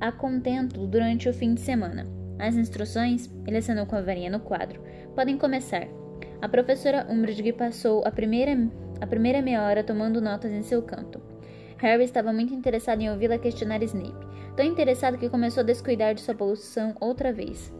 [0.00, 2.06] a contento durante o fim de semana.
[2.38, 4.82] As instruções, ele assinou com a varinha no quadro,
[5.14, 5.86] podem começar.
[6.40, 8.56] A professora Umbridge passou a primeira,
[9.00, 11.20] a primeira meia hora tomando notas em seu canto.
[11.76, 14.26] Harry estava muito interessado em ouvi-la questionar Snape,
[14.56, 17.72] tão interessado que começou a descuidar de sua poluição outra vez.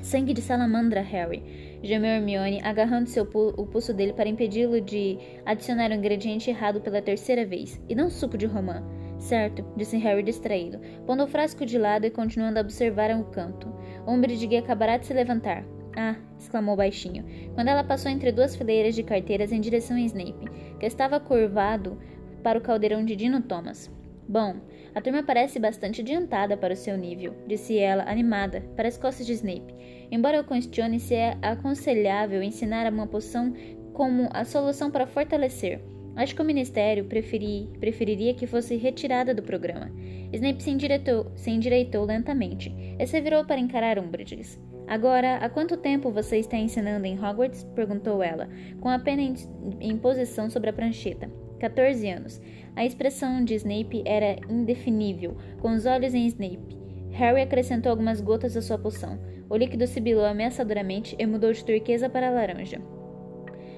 [0.00, 5.18] Sangue de salamandra, Harry gemeu Hermione, agarrando seu pu o pulso dele para impedi-lo de
[5.44, 7.80] adicionar o um ingrediente errado pela terceira vez.
[7.88, 8.82] E não suco de romã.
[9.18, 13.68] Certo, disse Harry distraído, pondo o frasco de lado e continuando a observar o canto.
[14.06, 15.64] Umbridge acabará de se levantar.
[15.96, 16.16] Ah!
[16.38, 20.86] exclamou baixinho, quando ela passou entre duas fileiras de carteiras em direção a Snape, que
[20.86, 21.98] estava curvado
[22.42, 23.90] para o caldeirão de Dino Thomas.
[24.26, 24.56] Bom,
[24.94, 29.26] a turma parece bastante adiantada para o seu nível, disse ela, animada, para as costas
[29.26, 29.74] de Snape.
[30.10, 33.54] Embora eu questione se é aconselhável ensinar uma poção
[33.92, 35.80] como a solução para fortalecer,
[36.16, 39.90] acho que o Ministério preferi, preferiria que fosse retirada do programa.
[40.32, 44.58] Snape se endireitou, se endireitou lentamente e se virou para encarar Umbridge.
[44.86, 47.62] Agora, há quanto tempo você está ensinando em Hogwarts?
[47.76, 48.48] perguntou ela,
[48.80, 49.34] com a pena em,
[49.80, 51.30] em posição sobre a prancheta.
[51.60, 52.40] 14 anos.
[52.74, 56.79] A expressão de Snape era indefinível, com os olhos em Snape.
[57.20, 59.20] Harry acrescentou algumas gotas à sua poção.
[59.50, 62.80] O líquido sibilou ameaçadoramente e mudou de turquesa para laranja.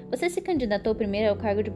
[0.09, 1.73] Você se candidatou primeiro ao cargo de,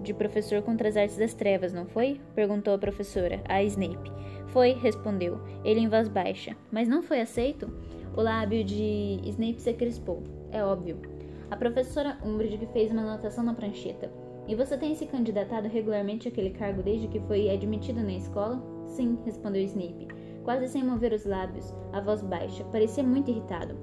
[0.00, 2.20] de, professor contra as artes das trevas, não foi?
[2.36, 4.12] perguntou a professora, a Snape.
[4.46, 6.56] Foi, respondeu, ele em voz baixa.
[6.70, 7.68] Mas não foi aceito?
[8.16, 10.22] O lábio de Snape se crispou.
[10.52, 11.02] É óbvio.
[11.50, 14.08] A professora Umbridge fez uma anotação na prancheta.
[14.46, 18.62] E você tem se candidatado regularmente àquele cargo desde que foi admitido na escola?
[18.86, 20.08] Sim, respondeu Snape,
[20.48, 22.64] quase sem mover os lábios, a voz baixa.
[22.72, 23.76] Parecia muito irritado.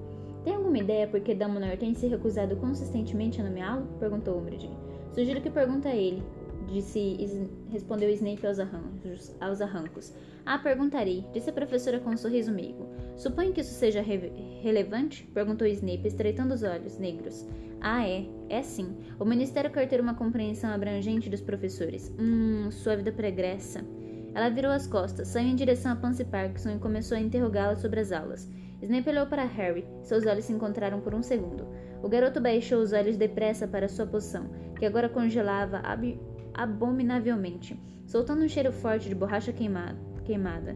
[0.43, 3.85] Tem alguma ideia por que Dumbledore tem se recusado consistentemente a nomeá-lo?
[3.99, 4.71] perguntou Umbridge.
[5.11, 6.23] Sugiro que pergunte a ele,
[6.67, 7.17] disse,
[7.69, 10.11] respondeu Snape aos arrancos, aos arrancos.
[10.43, 12.89] Ah, perguntarei, disse a professora com um sorriso meigo.
[13.15, 14.31] Suponho que isso seja re
[14.63, 15.23] relevante?
[15.35, 17.47] perguntou Snape, estreitando os olhos negros.
[17.79, 18.25] Ah, é.
[18.49, 18.97] É sim.
[19.19, 22.11] O Ministério quer ter uma compreensão abrangente dos professores.
[22.19, 23.85] Hum, sua vida pregressa.
[24.35, 28.01] Ela virou as costas, saiu em direção a Pansy Parkinson e começou a interrogá-la sobre
[28.01, 28.51] as aulas.
[28.81, 29.87] Snape olhou para Harry.
[30.03, 31.65] Seus olhos se encontraram por um segundo.
[32.03, 36.19] O garoto baixou os olhos depressa para sua poção, que agora congelava ab
[36.53, 39.97] abominavelmente, soltando um cheiro forte de borracha queimada.
[40.25, 40.75] queimada.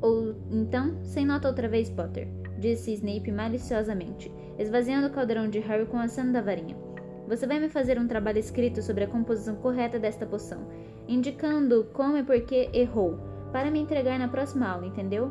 [0.00, 2.26] Ou então, sem nota outra vez, Potter,
[2.58, 6.87] disse Snape maliciosamente, esvaziando o caldeirão de Harry com a cena da varinha.
[7.28, 10.66] Você vai me fazer um trabalho escrito sobre a composição correta desta poção,
[11.06, 13.18] indicando como e por que errou,
[13.52, 15.30] para me entregar na próxima aula, entendeu?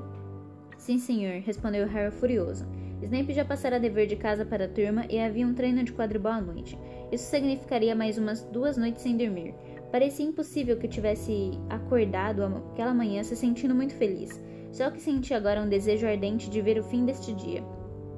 [0.78, 2.68] Sim, senhor, respondeu Harry furioso.
[3.02, 6.34] Snape já passara dever de casa para a turma e havia um treino de quadribol
[6.34, 6.78] à noite.
[7.12, 9.56] Isso significaria mais umas duas noites sem dormir.
[9.92, 14.40] Parecia impossível que tivesse acordado aquela manhã se sentindo muito feliz.
[14.72, 17.64] Só que sentia agora um desejo ardente de ver o fim deste dia.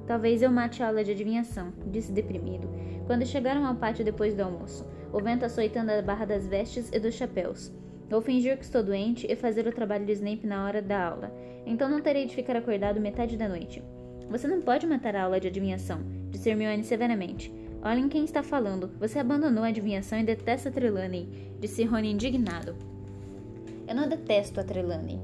[0.10, 2.67] Talvez eu mate a aula de adivinhação, disse deprimido,
[3.06, 7.00] quando chegaram ao pátio depois do almoço, o vento açoitando a barra das vestes e
[7.00, 7.72] dos chapéus.
[8.10, 11.32] Vou fingir que estou doente e fazer o trabalho de Snape na hora da aula.
[11.63, 13.84] Então não terei de ficar acordado metade da noite.
[14.32, 17.54] Você não pode matar a aula de adivinhação, disse Hermione severamente.
[17.84, 18.89] Olhem quem está falando.
[19.00, 22.76] Você abandonou a adivinhação e detesta Trelawney, disse Rony indignado.
[23.88, 25.22] Eu não detesto a Trelawney,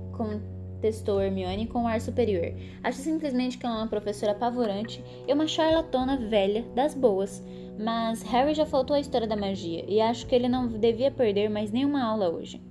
[0.85, 2.53] contestou Hermione com um ar superior.
[2.83, 7.43] Acho simplesmente que ela é uma professora apavorante e uma charlatona velha das boas.
[7.79, 11.49] Mas Harry já faltou a história da magia e acho que ele não devia perder
[11.49, 12.61] mais nenhuma aula hoje.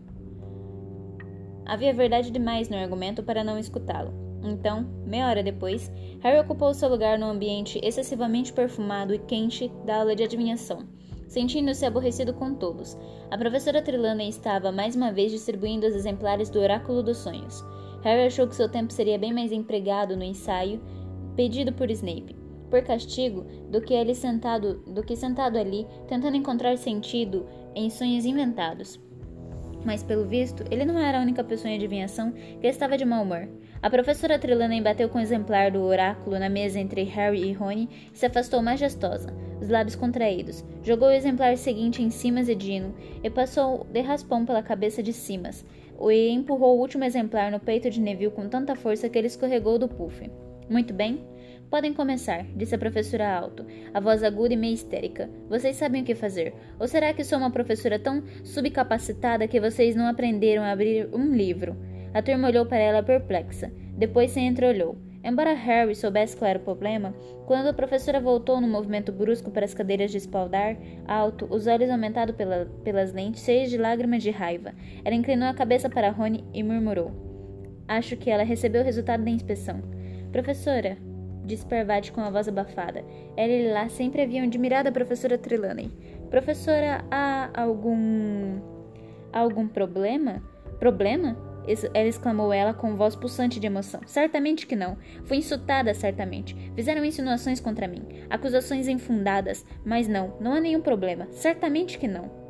[1.66, 4.12] Havia verdade demais no argumento para não escutá-lo.
[4.44, 9.96] Então, meia hora depois, Harry ocupou seu lugar no ambiente excessivamente perfumado e quente da
[9.96, 10.86] aula de adivinhação,
[11.26, 12.96] sentindo-se aborrecido com todos.
[13.30, 17.64] A professora Trelawney estava mais uma vez distribuindo os exemplares do Oráculo dos Sonhos.
[18.04, 20.78] Harry achou que seu tempo seria bem mais empregado no ensaio
[21.34, 22.36] pedido por Snape,
[22.70, 28.26] por castigo, do que ele sentado, do que sentado ali, tentando encontrar sentido em sonhos
[28.26, 29.00] inventados.
[29.84, 33.22] Mas, pelo visto, ele não era a única pessoa em adivinhação que estava de mau
[33.22, 33.48] humor.
[33.82, 37.88] A professora Trelawney bateu com o exemplar do oráculo na mesa entre Harry e Rony
[38.12, 40.64] e se afastou majestosa, os lábios contraídos.
[40.82, 45.12] Jogou o exemplar seguinte em Simas e Dino e passou de raspão pela cabeça de
[45.12, 45.64] Simas,
[46.00, 49.78] e empurrou o último exemplar no peito de Neville com tanta força que ele escorregou
[49.78, 50.30] do puff.
[50.68, 51.24] Muito bem,
[51.74, 55.28] Podem começar, disse a professora alto, a voz aguda e meio histérica.
[55.48, 56.54] Vocês sabem o que fazer.
[56.78, 61.34] Ou será que sou uma professora tão subcapacitada que vocês não aprenderam a abrir um
[61.34, 61.76] livro?
[62.12, 63.72] A turma olhou para ela perplexa.
[63.96, 64.96] Depois se entreolhou.
[65.24, 67.14] Embora Harry soubesse qual era o problema,
[67.46, 70.76] quando a professora voltou num movimento brusco para as cadeiras de espaldar,
[71.08, 75.54] alto, os olhos aumentados pela, pelas lentes, cheios de lágrimas de raiva, ela inclinou a
[75.54, 77.10] cabeça para Rony e murmurou:
[77.88, 79.80] Acho que ela recebeu o resultado da inspeção.
[80.30, 80.98] Professora,
[81.42, 83.02] disse Parvati com a voz abafada.
[83.34, 85.90] Ela e lá sempre haviam admirado a professora Trelawney.
[86.28, 88.60] Professora, há algum.
[89.32, 90.42] algum problema?
[90.78, 91.53] Problema?
[91.92, 94.00] Ela exclamou ela com voz pulsante de emoção.
[94.06, 94.96] Certamente que não.
[95.24, 96.56] Fui insultada, certamente.
[96.74, 98.02] Fizeram insinuações contra mim.
[98.30, 99.64] Acusações infundadas.
[99.84, 101.26] Mas não, não há nenhum problema.
[101.30, 102.44] Certamente que não.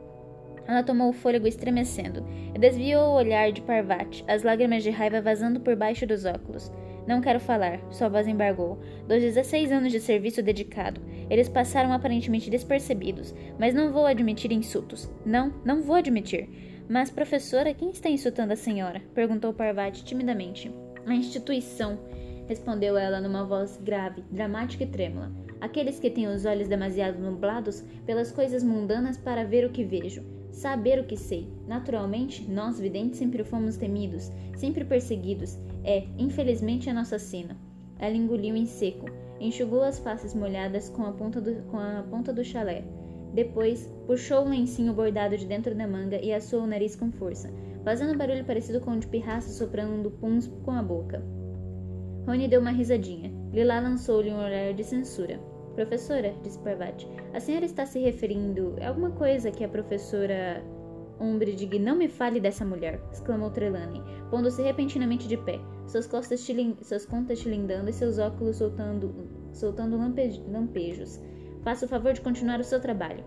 [0.67, 5.21] Ela tomou o fôlego estremecendo e desviou o olhar de Parvati, as lágrimas de raiva
[5.21, 6.73] vazando por baixo dos óculos.
[7.07, 8.79] Não quero falar, sua voz embargou.
[9.07, 15.11] Dos 16 anos de serviço dedicado, eles passaram aparentemente despercebidos, mas não vou admitir insultos.
[15.25, 16.49] Não, não vou admitir.
[16.89, 19.03] Mas, professora, quem está insultando a senhora?
[19.15, 20.73] perguntou Parvati timidamente.
[21.07, 21.99] A instituição,
[22.47, 25.33] respondeu ela numa voz grave, dramática e trêmula.
[25.61, 30.23] Aqueles que têm os olhos demasiado nublados pelas coisas mundanas para ver o que vejo
[30.55, 31.49] saber o que sei.
[31.67, 35.59] Naturalmente, nós videntes sempre fomos temidos, sempre perseguidos.
[35.83, 37.57] É, infelizmente, a nossa sina.
[37.99, 39.07] Ela engoliu em seco,
[39.41, 42.85] enxugou as faces molhadas com a ponta do, com a ponta do chalé.
[43.35, 47.51] Depois, puxou o lencinho bordado de dentro da manga e assou o nariz com força,
[47.83, 51.21] fazendo barulho parecido com o de pirraça soprando puns com a boca.
[52.27, 53.33] Rony deu uma risadinha.
[53.53, 55.39] Lila lançou-lhe um olhar de censura.
[55.75, 60.63] Professora, disse Parvati, a senhora está se referindo a alguma coisa que a professora
[61.21, 66.47] Umbridge não me fale dessa mulher, exclamou Trelawney, pondo-se repentinamente de pé, suas costas
[66.83, 69.13] suas contas tilindando e seus óculos soltando,
[69.53, 70.41] soltando lampe...
[70.49, 71.21] lampejos.
[71.65, 73.25] Faça o favor de continuar o seu trabalho.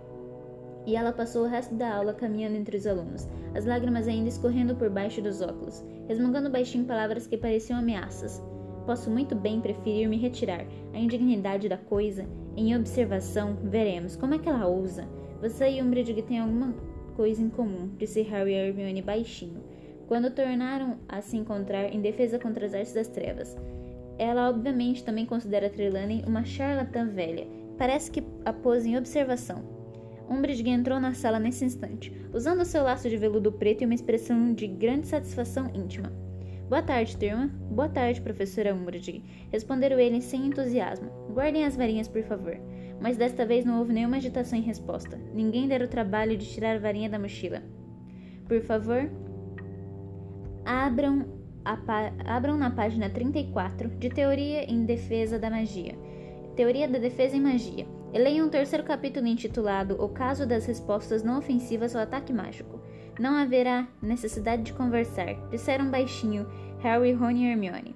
[0.88, 4.74] e ela passou o resto da aula caminhando entre os alunos, as lágrimas ainda escorrendo
[4.74, 8.42] por baixo dos óculos, resmungando baixinho palavras que pareciam ameaças.
[8.86, 10.66] Posso muito bem preferir me retirar.
[10.94, 15.06] A indignidade da coisa, em observação, veremos como é que ela ousa.
[15.42, 16.74] Você e Umbridge têm alguma
[17.18, 19.62] coisa em comum, disse Harry a Hermione baixinho,
[20.08, 23.58] quando tornaram a se encontrar em defesa contra as artes das trevas.
[24.18, 27.46] Ela obviamente também considera Trelawney uma charlatã velha.
[27.78, 29.64] Parece que a pôs em observação.
[30.30, 34.54] Umbridge entrou na sala nesse instante, usando seu laço de veludo preto e uma expressão
[34.54, 36.12] de grande satisfação íntima.
[36.68, 37.48] Boa tarde, turma.
[37.72, 39.24] Boa tarde, professora Umbridge.
[39.50, 41.10] Responderam eles sem entusiasmo.
[41.32, 42.58] Guardem as varinhas, por favor.
[43.00, 45.18] Mas desta vez não houve nenhuma agitação em resposta.
[45.34, 47.64] Ninguém dera o trabalho de tirar a varinha da mochila.
[48.50, 49.10] Por favor,
[50.66, 51.26] abram,
[52.26, 55.96] abram na página 34 de Teoria em Defesa da Magia.
[56.58, 57.86] Teoria da Defesa em Magia.
[58.12, 62.82] Leiam um terceiro capítulo intitulado O Caso das Respostas Não Ofensivas ao Ataque Mágico.
[63.20, 66.48] Não haverá necessidade de conversar, disseram baixinho
[66.80, 67.96] Harry, Ron e Hermione.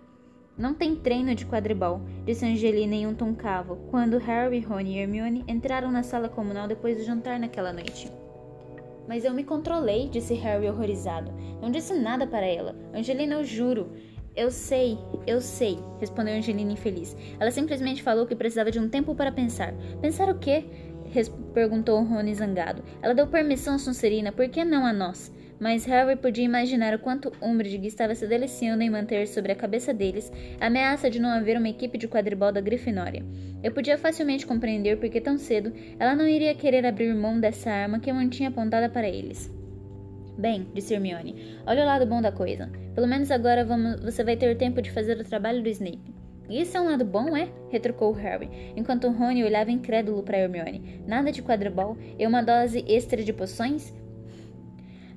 [0.56, 5.00] Não tem treino de quadribol, disse Angelina em um tom cavo, quando Harry, Ron e
[5.00, 8.12] Hermione entraram na sala comunal depois do jantar naquela noite.
[9.08, 11.34] Mas eu me controlei, disse Harry horrorizado.
[11.60, 12.76] Não disse nada para ela.
[12.93, 13.91] Angelina, eu juro.
[14.34, 17.17] Eu sei, eu sei, respondeu Angelina infeliz.
[17.38, 19.74] Ela simplesmente falou que precisava de um tempo para pensar.
[20.02, 20.63] Pensar o quê?
[21.54, 22.82] perguntou Rony zangado.
[23.02, 25.30] Ela deu permissão a Sonserina, por que não a nós?
[25.60, 29.94] Mas Harry podia imaginar o quanto Umbridge estava se deliciando em manter sobre a cabeça
[29.94, 33.24] deles a ameaça de não haver uma equipe de quadribol da Grifinória.
[33.62, 37.70] Eu podia facilmente compreender por que tão cedo ela não iria querer abrir mão dessa
[37.70, 39.52] arma que mantinha apontada para eles.
[40.41, 42.67] Bem, disse Hermione, olha o lado bom da coisa.
[42.95, 46.15] Pelo menos agora vamos, você vai ter tempo de fazer o trabalho do Snape.
[46.49, 47.47] Isso é um lado bom, é?
[47.69, 51.04] retrucou Harry, enquanto Rony olhava incrédulo para Hermione.
[51.06, 53.93] Nada de quadribol e uma dose extra de poções?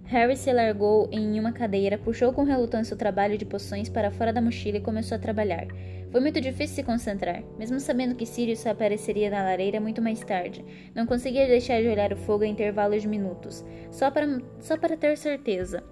[0.04, 4.30] Harry se largou em uma cadeira, puxou com relutância o trabalho de poções para fora
[4.30, 5.66] da mochila e começou a trabalhar.
[6.14, 10.64] Foi muito difícil se concentrar, mesmo sabendo que Sirius apareceria na lareira muito mais tarde.
[10.94, 14.96] Não conseguia deixar de olhar o fogo em intervalos de minutos, só para, só para
[14.96, 15.82] ter certeza.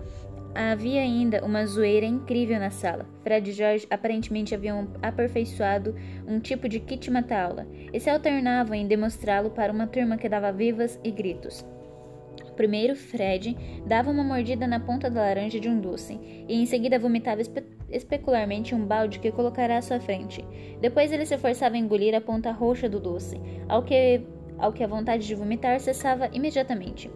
[0.55, 3.05] Havia ainda uma zoeira incrível na sala.
[3.25, 5.93] Fred e George aparentemente haviam aperfeiçoado
[6.25, 10.53] um tipo de kit mata-aula e se alternavam em demonstrá-lo para uma turma que dava
[10.53, 11.67] vivas e gritos.
[12.57, 13.57] Primeiro, Fred
[13.87, 16.17] dava uma mordida na ponta da laranja de um doce
[16.49, 17.41] e em seguida vomitava
[17.93, 20.45] especularmente um balde que colocará à sua frente.
[20.81, 24.23] Depois ele se forçava a engolir a ponta roxa do doce, ao que,
[24.59, 27.11] ao que a vontade de vomitar cessava imediatamente.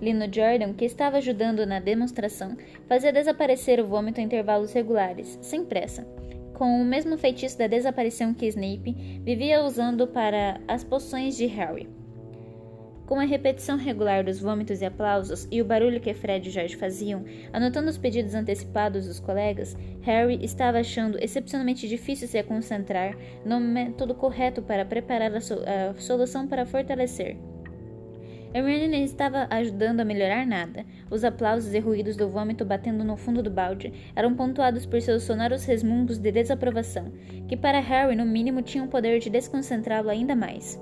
[0.00, 5.64] Lino Jordan, que estava ajudando na demonstração, fazia desaparecer o vômito em intervalos regulares, sem
[5.64, 6.06] pressa,
[6.54, 12.03] com o mesmo feitiço da desaparição que Snape vivia usando para as poções de Harry.
[13.06, 16.74] Com a repetição regular dos vômitos e aplausos e o barulho que Fred e George
[16.74, 23.14] faziam, anotando os pedidos antecipados dos colegas, Harry estava achando excepcionalmente difícil se concentrar
[23.44, 27.36] no método correto para preparar a, so a solução para fortalecer.
[28.54, 30.86] Hermione não estava ajudando a melhorar nada.
[31.10, 35.24] Os aplausos e ruídos do vômito batendo no fundo do balde eram pontuados por seus
[35.24, 37.12] sonoros resmungos de desaprovação,
[37.48, 40.80] que para Harry no mínimo tinham o poder de desconcentrá-lo ainda mais.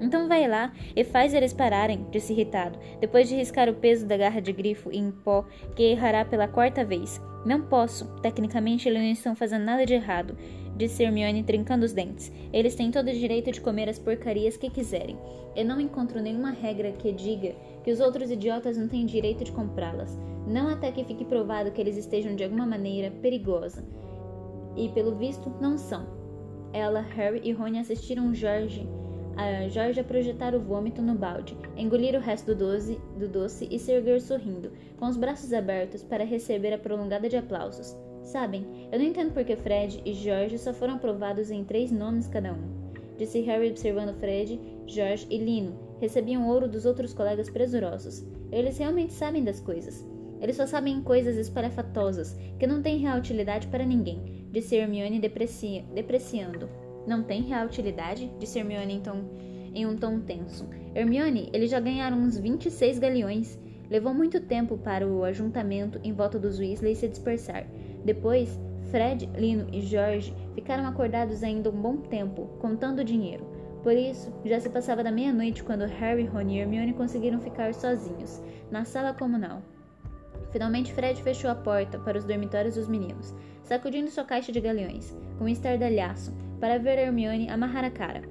[0.00, 4.16] Então vai lá e faz eles pararem, disse irritado, depois de riscar o peso da
[4.16, 7.20] garra de grifo em pó que errará pela quarta vez.
[7.44, 8.06] Não posso.
[8.22, 10.36] Tecnicamente, eles não estão fazendo nada de errado,
[10.76, 12.32] disse Hermione trincando os dentes.
[12.52, 15.18] Eles têm todo o direito de comer as porcarias que quiserem.
[15.54, 19.52] Eu não encontro nenhuma regra que diga que os outros idiotas não têm direito de
[19.52, 20.18] comprá-las.
[20.46, 23.84] Não até que fique provado que eles estejam de alguma maneira perigosa.
[24.76, 26.06] E pelo visto, não são.
[26.72, 28.88] Ela, Harry e Rony assistiram Jorge
[29.36, 33.68] a Jorge a projetar o vômito no balde, engolir o resto do doce, do doce
[33.70, 37.96] e se erguer sorrindo, com os braços abertos para receber a prolongada de aplausos.
[38.22, 42.26] Sabem, eu não entendo por que Fred e Jorge só foram aprovados em três nomes
[42.26, 42.84] cada um.
[43.18, 45.78] Disse Harry observando Fred, George e Lino.
[46.00, 48.26] Recebiam ouro dos outros colegas presurosos.
[48.50, 50.04] Eles realmente sabem das coisas.
[50.40, 55.84] Eles só sabem coisas espalhafatosas, que não têm real utilidade para ninguém, disse Hermione depreci
[55.94, 56.68] depreciando.
[57.06, 58.30] Não tem real utilidade?
[58.38, 59.24] Disse Hermione então,
[59.74, 60.68] em um tom tenso.
[60.94, 63.58] Hermione, eles já ganharam uns 26 galeões.
[63.90, 67.66] Levou muito tempo para o ajuntamento em volta dos Weasley se dispersar.
[68.04, 68.58] Depois,
[68.90, 73.44] Fred, Lino e George ficaram acordados ainda um bom tempo, contando dinheiro.
[73.82, 78.40] Por isso, já se passava da meia-noite quando Harry, Ron e Hermione conseguiram ficar sozinhos,
[78.70, 79.62] na sala comunal.
[80.50, 85.14] Finalmente, Fred fechou a porta para os dormitórios dos meninos, sacudindo sua caixa de galeões,
[85.36, 86.32] com um estardalhaço,
[86.64, 88.22] para ver Hermione amarrar a cara.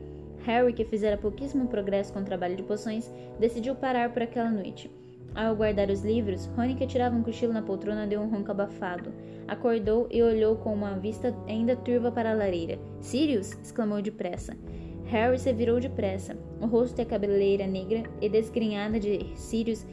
[0.44, 4.90] Harry, que fizera pouquíssimo progresso com o trabalho de poções, decidiu parar por aquela noite.
[5.36, 9.14] Ao guardar os livros, Rony, que tirava um cochilo na poltrona, deu um ronco abafado.
[9.48, 12.80] Acordou e olhou com uma vista ainda turva para a lareira.
[13.00, 13.52] Sirius!
[13.62, 14.58] exclamou depressa.
[15.06, 16.36] Harry se virou depressa.
[16.60, 19.86] O rosto e a cabeleira negra e desgrenhada de Sirius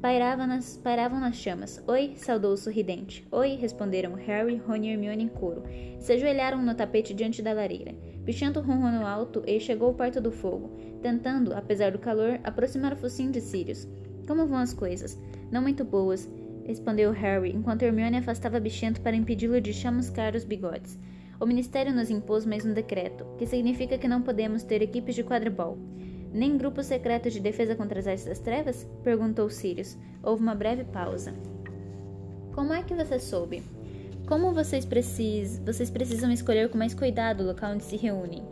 [0.00, 1.82] pairavam nas, pairavam nas chamas.
[1.86, 3.26] Oi, saudou sorridente.
[3.32, 5.64] Oi, responderam Harry, Rony e Hermione em coro.
[5.98, 7.94] Se ajoelharam no tapete diante da lareira.
[8.22, 10.70] Bichento ronronou alto e chegou perto do fogo,
[11.02, 13.88] tentando, apesar do calor, aproximar o focinho de Sirius.
[14.26, 15.18] Como vão as coisas?
[15.50, 16.30] Não muito boas,
[16.64, 20.98] respondeu Harry, enquanto Hermione afastava Bichento para impedi-lo de chamuscar os bigodes.
[21.40, 25.24] O Ministério nos impôs mais um decreto, que significa que não podemos ter equipes de
[25.24, 25.78] quadribol.
[26.32, 28.86] Nem grupos secretos de defesa contra as trevas?
[29.02, 29.96] perguntou Sirius.
[30.22, 31.34] Houve uma breve pausa.
[32.54, 33.62] Como é que você soube?
[34.26, 35.58] Como vocês, precis...
[35.64, 38.42] vocês precisam escolher com mais cuidado o local onde se reúnem?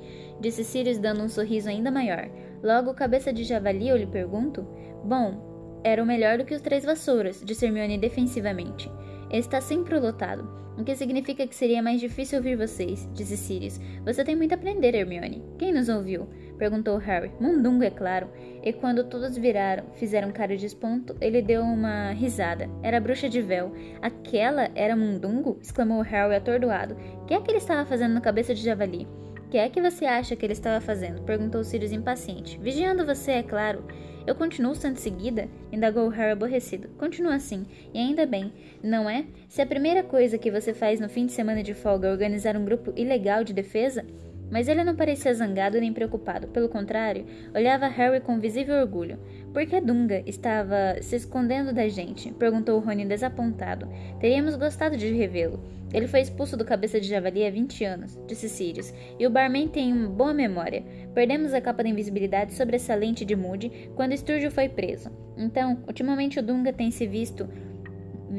[0.40, 2.30] Disse Sirius dando um sorriso ainda maior.
[2.62, 4.66] Logo, cabeça de javali, eu lhe pergunto?
[5.04, 8.90] Bom, era o melhor do que os três vassouras, disse Hermione defensivamente.
[9.30, 10.48] Está sempre lotado,
[10.78, 13.80] o que significa que seria mais difícil ouvir vocês, disse Sirius.
[14.04, 15.42] Você tem muito a aprender, Hermione.
[15.58, 16.28] Quem nos ouviu?
[16.56, 17.30] Perguntou Harry.
[17.40, 18.28] Mundungo, é claro.
[18.62, 22.68] E quando todos viraram, fizeram cara de espanto, ele deu uma risada.
[22.82, 23.72] Era a bruxa de véu.
[24.02, 25.58] Aquela era Mundungo?
[25.62, 26.96] exclamou Harry atordoado.
[27.22, 29.06] O que é que ele estava fazendo na cabeça de javali?
[29.46, 31.22] O que é que você acha que ele estava fazendo?
[31.22, 32.58] perguntou Sirius impaciente.
[32.58, 33.84] Vigiando você, é claro.
[34.26, 35.48] Eu continuo sendo seguida?
[35.70, 36.88] indagou Harry aborrecido.
[36.98, 38.52] Continua assim, e ainda bem,
[38.82, 39.24] não é?
[39.48, 42.56] Se a primeira coisa que você faz no fim de semana de folga é organizar
[42.56, 44.04] um grupo ilegal de defesa?
[44.50, 46.46] Mas ele não parecia zangado nem preocupado.
[46.48, 49.18] Pelo contrário, olhava Harry com visível orgulho.
[49.52, 52.32] Por que Dunga estava se escondendo da gente?
[52.32, 53.88] Perguntou Rony desapontado.
[54.20, 55.62] Teríamos gostado de revê-lo.
[55.92, 59.68] Ele foi expulso do cabeça de javali há 20 anos, disse Sirius, e o barman
[59.68, 60.84] tem uma boa memória.
[61.14, 65.10] Perdemos a capa da invisibilidade sobressalente de Moody quando Sturgill foi preso.
[65.36, 67.48] Então, ultimamente o Dunga tem se visto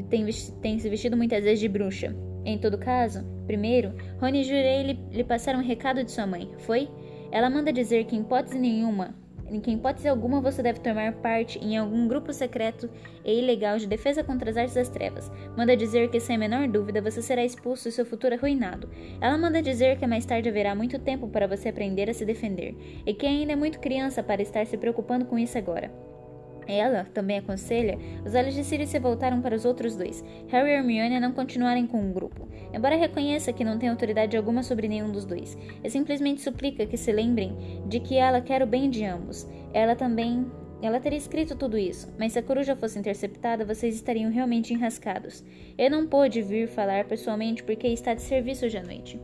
[0.09, 0.25] tem,
[0.61, 2.15] tem se vestido muitas vezes de bruxa.
[2.45, 6.51] Em todo caso, primeiro, Rony e jurei lhe, lhe passar um recado de sua mãe.
[6.59, 6.87] Foi?
[7.31, 9.15] Ela manda dizer que, em hipótese nenhuma,
[9.49, 12.89] em que, hipótese alguma, você deve tomar parte em algum grupo secreto
[13.23, 15.31] e ilegal de defesa contra as artes das trevas.
[15.55, 18.89] Manda dizer que, sem a menor dúvida, você será expulso e seu futuro arruinado.
[19.21, 22.75] Ela manda dizer que mais tarde haverá muito tempo para você aprender a se defender,
[23.05, 25.89] e que ainda é muito criança para estar se preocupando com isso agora.
[26.67, 27.97] Ela também aconselha.
[28.25, 31.31] Os olhos de Sirius se voltaram para os outros dois, Harry e Hermione, a não
[31.31, 32.47] continuarem com o grupo.
[32.73, 36.97] Embora reconheça que não tem autoridade alguma sobre nenhum dos dois, e simplesmente suplica que
[36.97, 37.55] se lembrem
[37.87, 39.47] de que ela quer o bem de ambos.
[39.73, 40.45] Ela também.
[40.79, 45.43] Ela teria escrito tudo isso, mas se a coruja fosse interceptada, vocês estariam realmente enrascados.
[45.75, 49.19] Eu não pôde vir falar pessoalmente porque está de serviço hoje à noite.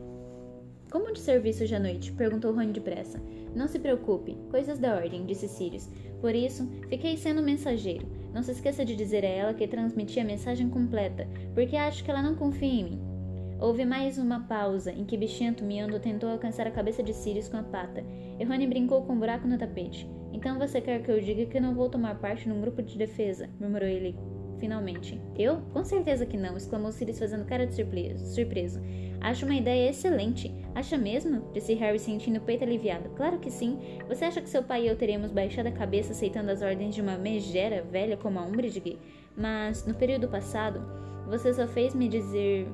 [0.90, 2.12] Como de serviço hoje à noite?
[2.12, 3.20] perguntou Rony depressa.
[3.54, 5.88] Não se preocupe, coisas da ordem, disse Sirius.
[6.24, 8.06] Por isso, fiquei sendo mensageiro.
[8.32, 12.10] Não se esqueça de dizer a ela que transmiti a mensagem completa, porque acho que
[12.10, 13.00] ela não confia em mim.
[13.60, 17.58] Houve mais uma pausa em que Bichento miando tentou alcançar a cabeça de Sirius com
[17.58, 18.02] a pata,
[18.40, 20.08] e Rony brincou com um buraco no tapete.
[20.32, 23.50] Então você quer que eu diga que não vou tomar parte num grupo de defesa?
[23.60, 24.16] murmurou ele
[24.58, 25.20] finalmente.
[25.36, 25.62] Eu?
[25.72, 28.80] Com certeza que não, exclamou Sirius fazendo cara de surpreso.
[29.20, 30.54] Acho uma ideia excelente.
[30.74, 31.50] Acha mesmo?
[31.52, 33.08] Disse Harry sentindo o peito aliviado.
[33.10, 33.78] Claro que sim.
[34.06, 37.00] Você acha que seu pai e eu teríamos baixado a cabeça aceitando as ordens de
[37.00, 38.98] uma megera velha como a Umbridge?
[39.36, 40.84] Mas, no período passado,
[41.26, 42.68] você só fez me dizer...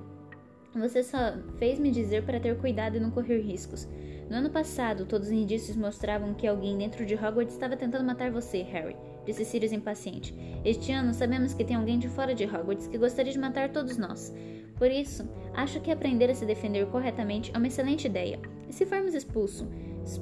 [0.75, 3.89] Você só fez me dizer para ter cuidado e não correr riscos.
[4.29, 8.31] No ano passado, todos os indícios mostravam que alguém dentro de Hogwarts estava tentando matar
[8.31, 10.35] você, Harry, disse Sirius impaciente.
[10.65, 13.97] Este ano sabemos que tem alguém de fora de Hogwarts que gostaria de matar todos
[13.97, 14.35] nós.
[14.77, 18.41] Por isso, acho que aprender a se defender corretamente é uma excelente ideia.
[18.69, 19.69] E se formos expulsos?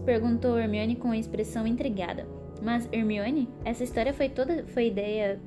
[0.04, 2.26] Perguntou Hermione com expressão intrigada.
[2.60, 5.40] Mas, Hermione, essa história foi toda foi ideia.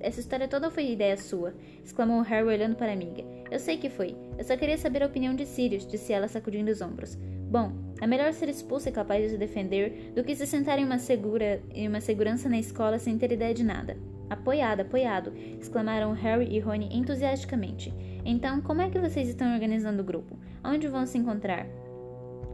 [0.00, 3.22] Essa história toda foi ideia sua, exclamou Harry olhando para a amiga.
[3.50, 4.16] Eu sei que foi.
[4.38, 7.16] Eu só queria saber a opinião de Sirius, disse ela sacudindo os ombros.
[7.50, 10.84] Bom, é melhor ser expulso e capaz de se defender do que se sentar em
[10.84, 13.96] uma, segura, em uma segurança na escola sem ter ideia de nada.
[14.30, 15.32] Apoiado, apoiado!
[15.60, 17.92] exclamaram Harry e Rony entusiasticamente.
[18.24, 20.38] Então, como é que vocês estão organizando o grupo?
[20.64, 21.66] Onde vão se encontrar?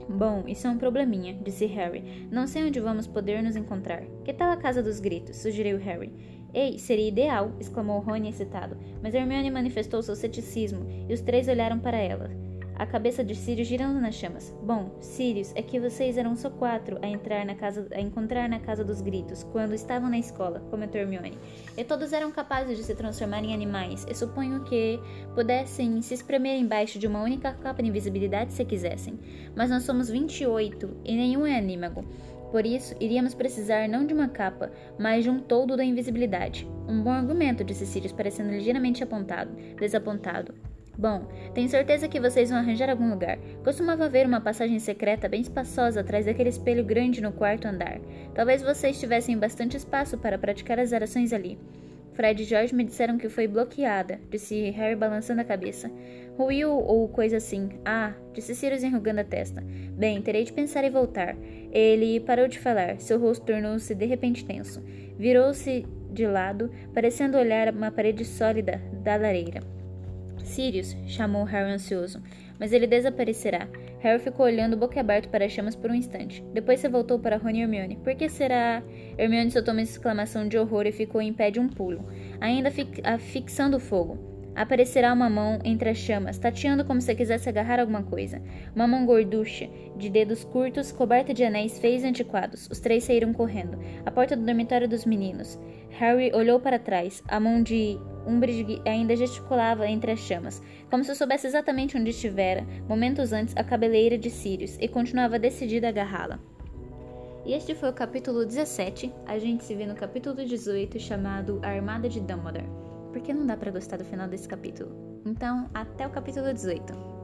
[0.09, 2.29] Bom, isso é um probleminha, disse Harry.
[2.31, 4.05] Não sei onde vamos poder nos encontrar.
[4.25, 5.37] Que tal a Casa dos Gritos?
[5.37, 6.13] sugeriu Harry.
[6.55, 7.53] Ei, seria ideal!
[7.61, 12.31] exclamou Rony excitado, mas Hermione manifestou seu ceticismo e os três olharam para ela.
[12.77, 14.55] A cabeça de Sirius girando nas chamas.
[14.63, 18.61] Bom, Sirius, é que vocês eram só quatro a entrar na casa, a encontrar na
[18.61, 21.39] casa dos gritos quando estavam na escola, comentou Hermione.
[21.77, 24.07] E todos eram capazes de se transformar em animais.
[24.09, 25.01] E suponho que
[25.35, 29.19] pudessem se espremer embaixo de uma única capa de invisibilidade se quisessem.
[29.55, 32.05] Mas nós somos 28 e nenhum é anímago.
[32.51, 36.67] Por isso, iríamos precisar não de uma capa, mas de um toldo da invisibilidade.
[36.89, 40.55] Um bom argumento, disse Sirius, parecendo ligeiramente apontado, desapontado.
[40.99, 43.39] Bom, tenho certeza que vocês vão arranjar algum lugar.
[43.63, 48.01] Costumava haver uma passagem secreta bem espaçosa atrás daquele espelho grande no quarto andar.
[48.35, 51.59] Talvez vocês tivessem bastante espaço para praticar as orações ali.
[52.15, 55.91] Fred e George me disseram que foi bloqueada, disse Harry balançando a cabeça.
[56.39, 57.69] Ruiu ou coisa assim.
[57.85, 59.63] Ah, disse Sirius enrugando a testa.
[59.93, 61.37] Bem, terei de pensar e voltar.
[61.71, 62.99] Ele parou de falar.
[62.99, 64.83] Seu rosto tornou-se de repente tenso.
[65.19, 69.76] Virou-se de lado, parecendo olhar uma parede sólida da lareira.
[70.47, 72.23] Sirius, chamou Harry ansioso,
[72.59, 73.69] mas ele desaparecerá.
[74.01, 76.43] Harry ficou olhando boca aberto para as chamas por um instante.
[76.55, 77.97] Depois se voltou para Rony e Hermione.
[77.97, 78.83] Por que será?
[79.19, 82.09] Hermione soltou uma exclamação de horror e ficou em pé de um pulo,
[82.41, 82.87] ainda fi
[83.19, 84.36] fixando o fogo.
[84.57, 88.41] Aparecerá uma mão entre as chamas, tateando como se quisesse agarrar alguma coisa.
[88.75, 92.67] Uma mão gorducha, de dedos curtos, coberta de anéis feios e antiquados.
[92.71, 93.79] Os três saíram correndo.
[94.07, 95.59] A porta do dormitório dos meninos.
[95.91, 97.23] Harry olhou para trás.
[97.29, 102.67] A mão de Umbridge ainda gesticulava entre as chamas, como se soubesse exatamente onde estivera,
[102.89, 106.41] momentos antes, a cabeleira de Sirius, e continuava decidida a agarrá-la.
[107.45, 109.13] E este foi o capítulo 17.
[109.27, 112.86] A gente se vê no capítulo 18, chamado A Armada de Dumbledore.
[113.17, 115.23] Porque não dá para gostar do final desse capítulo.
[115.25, 117.16] Então, até o capítulo 18.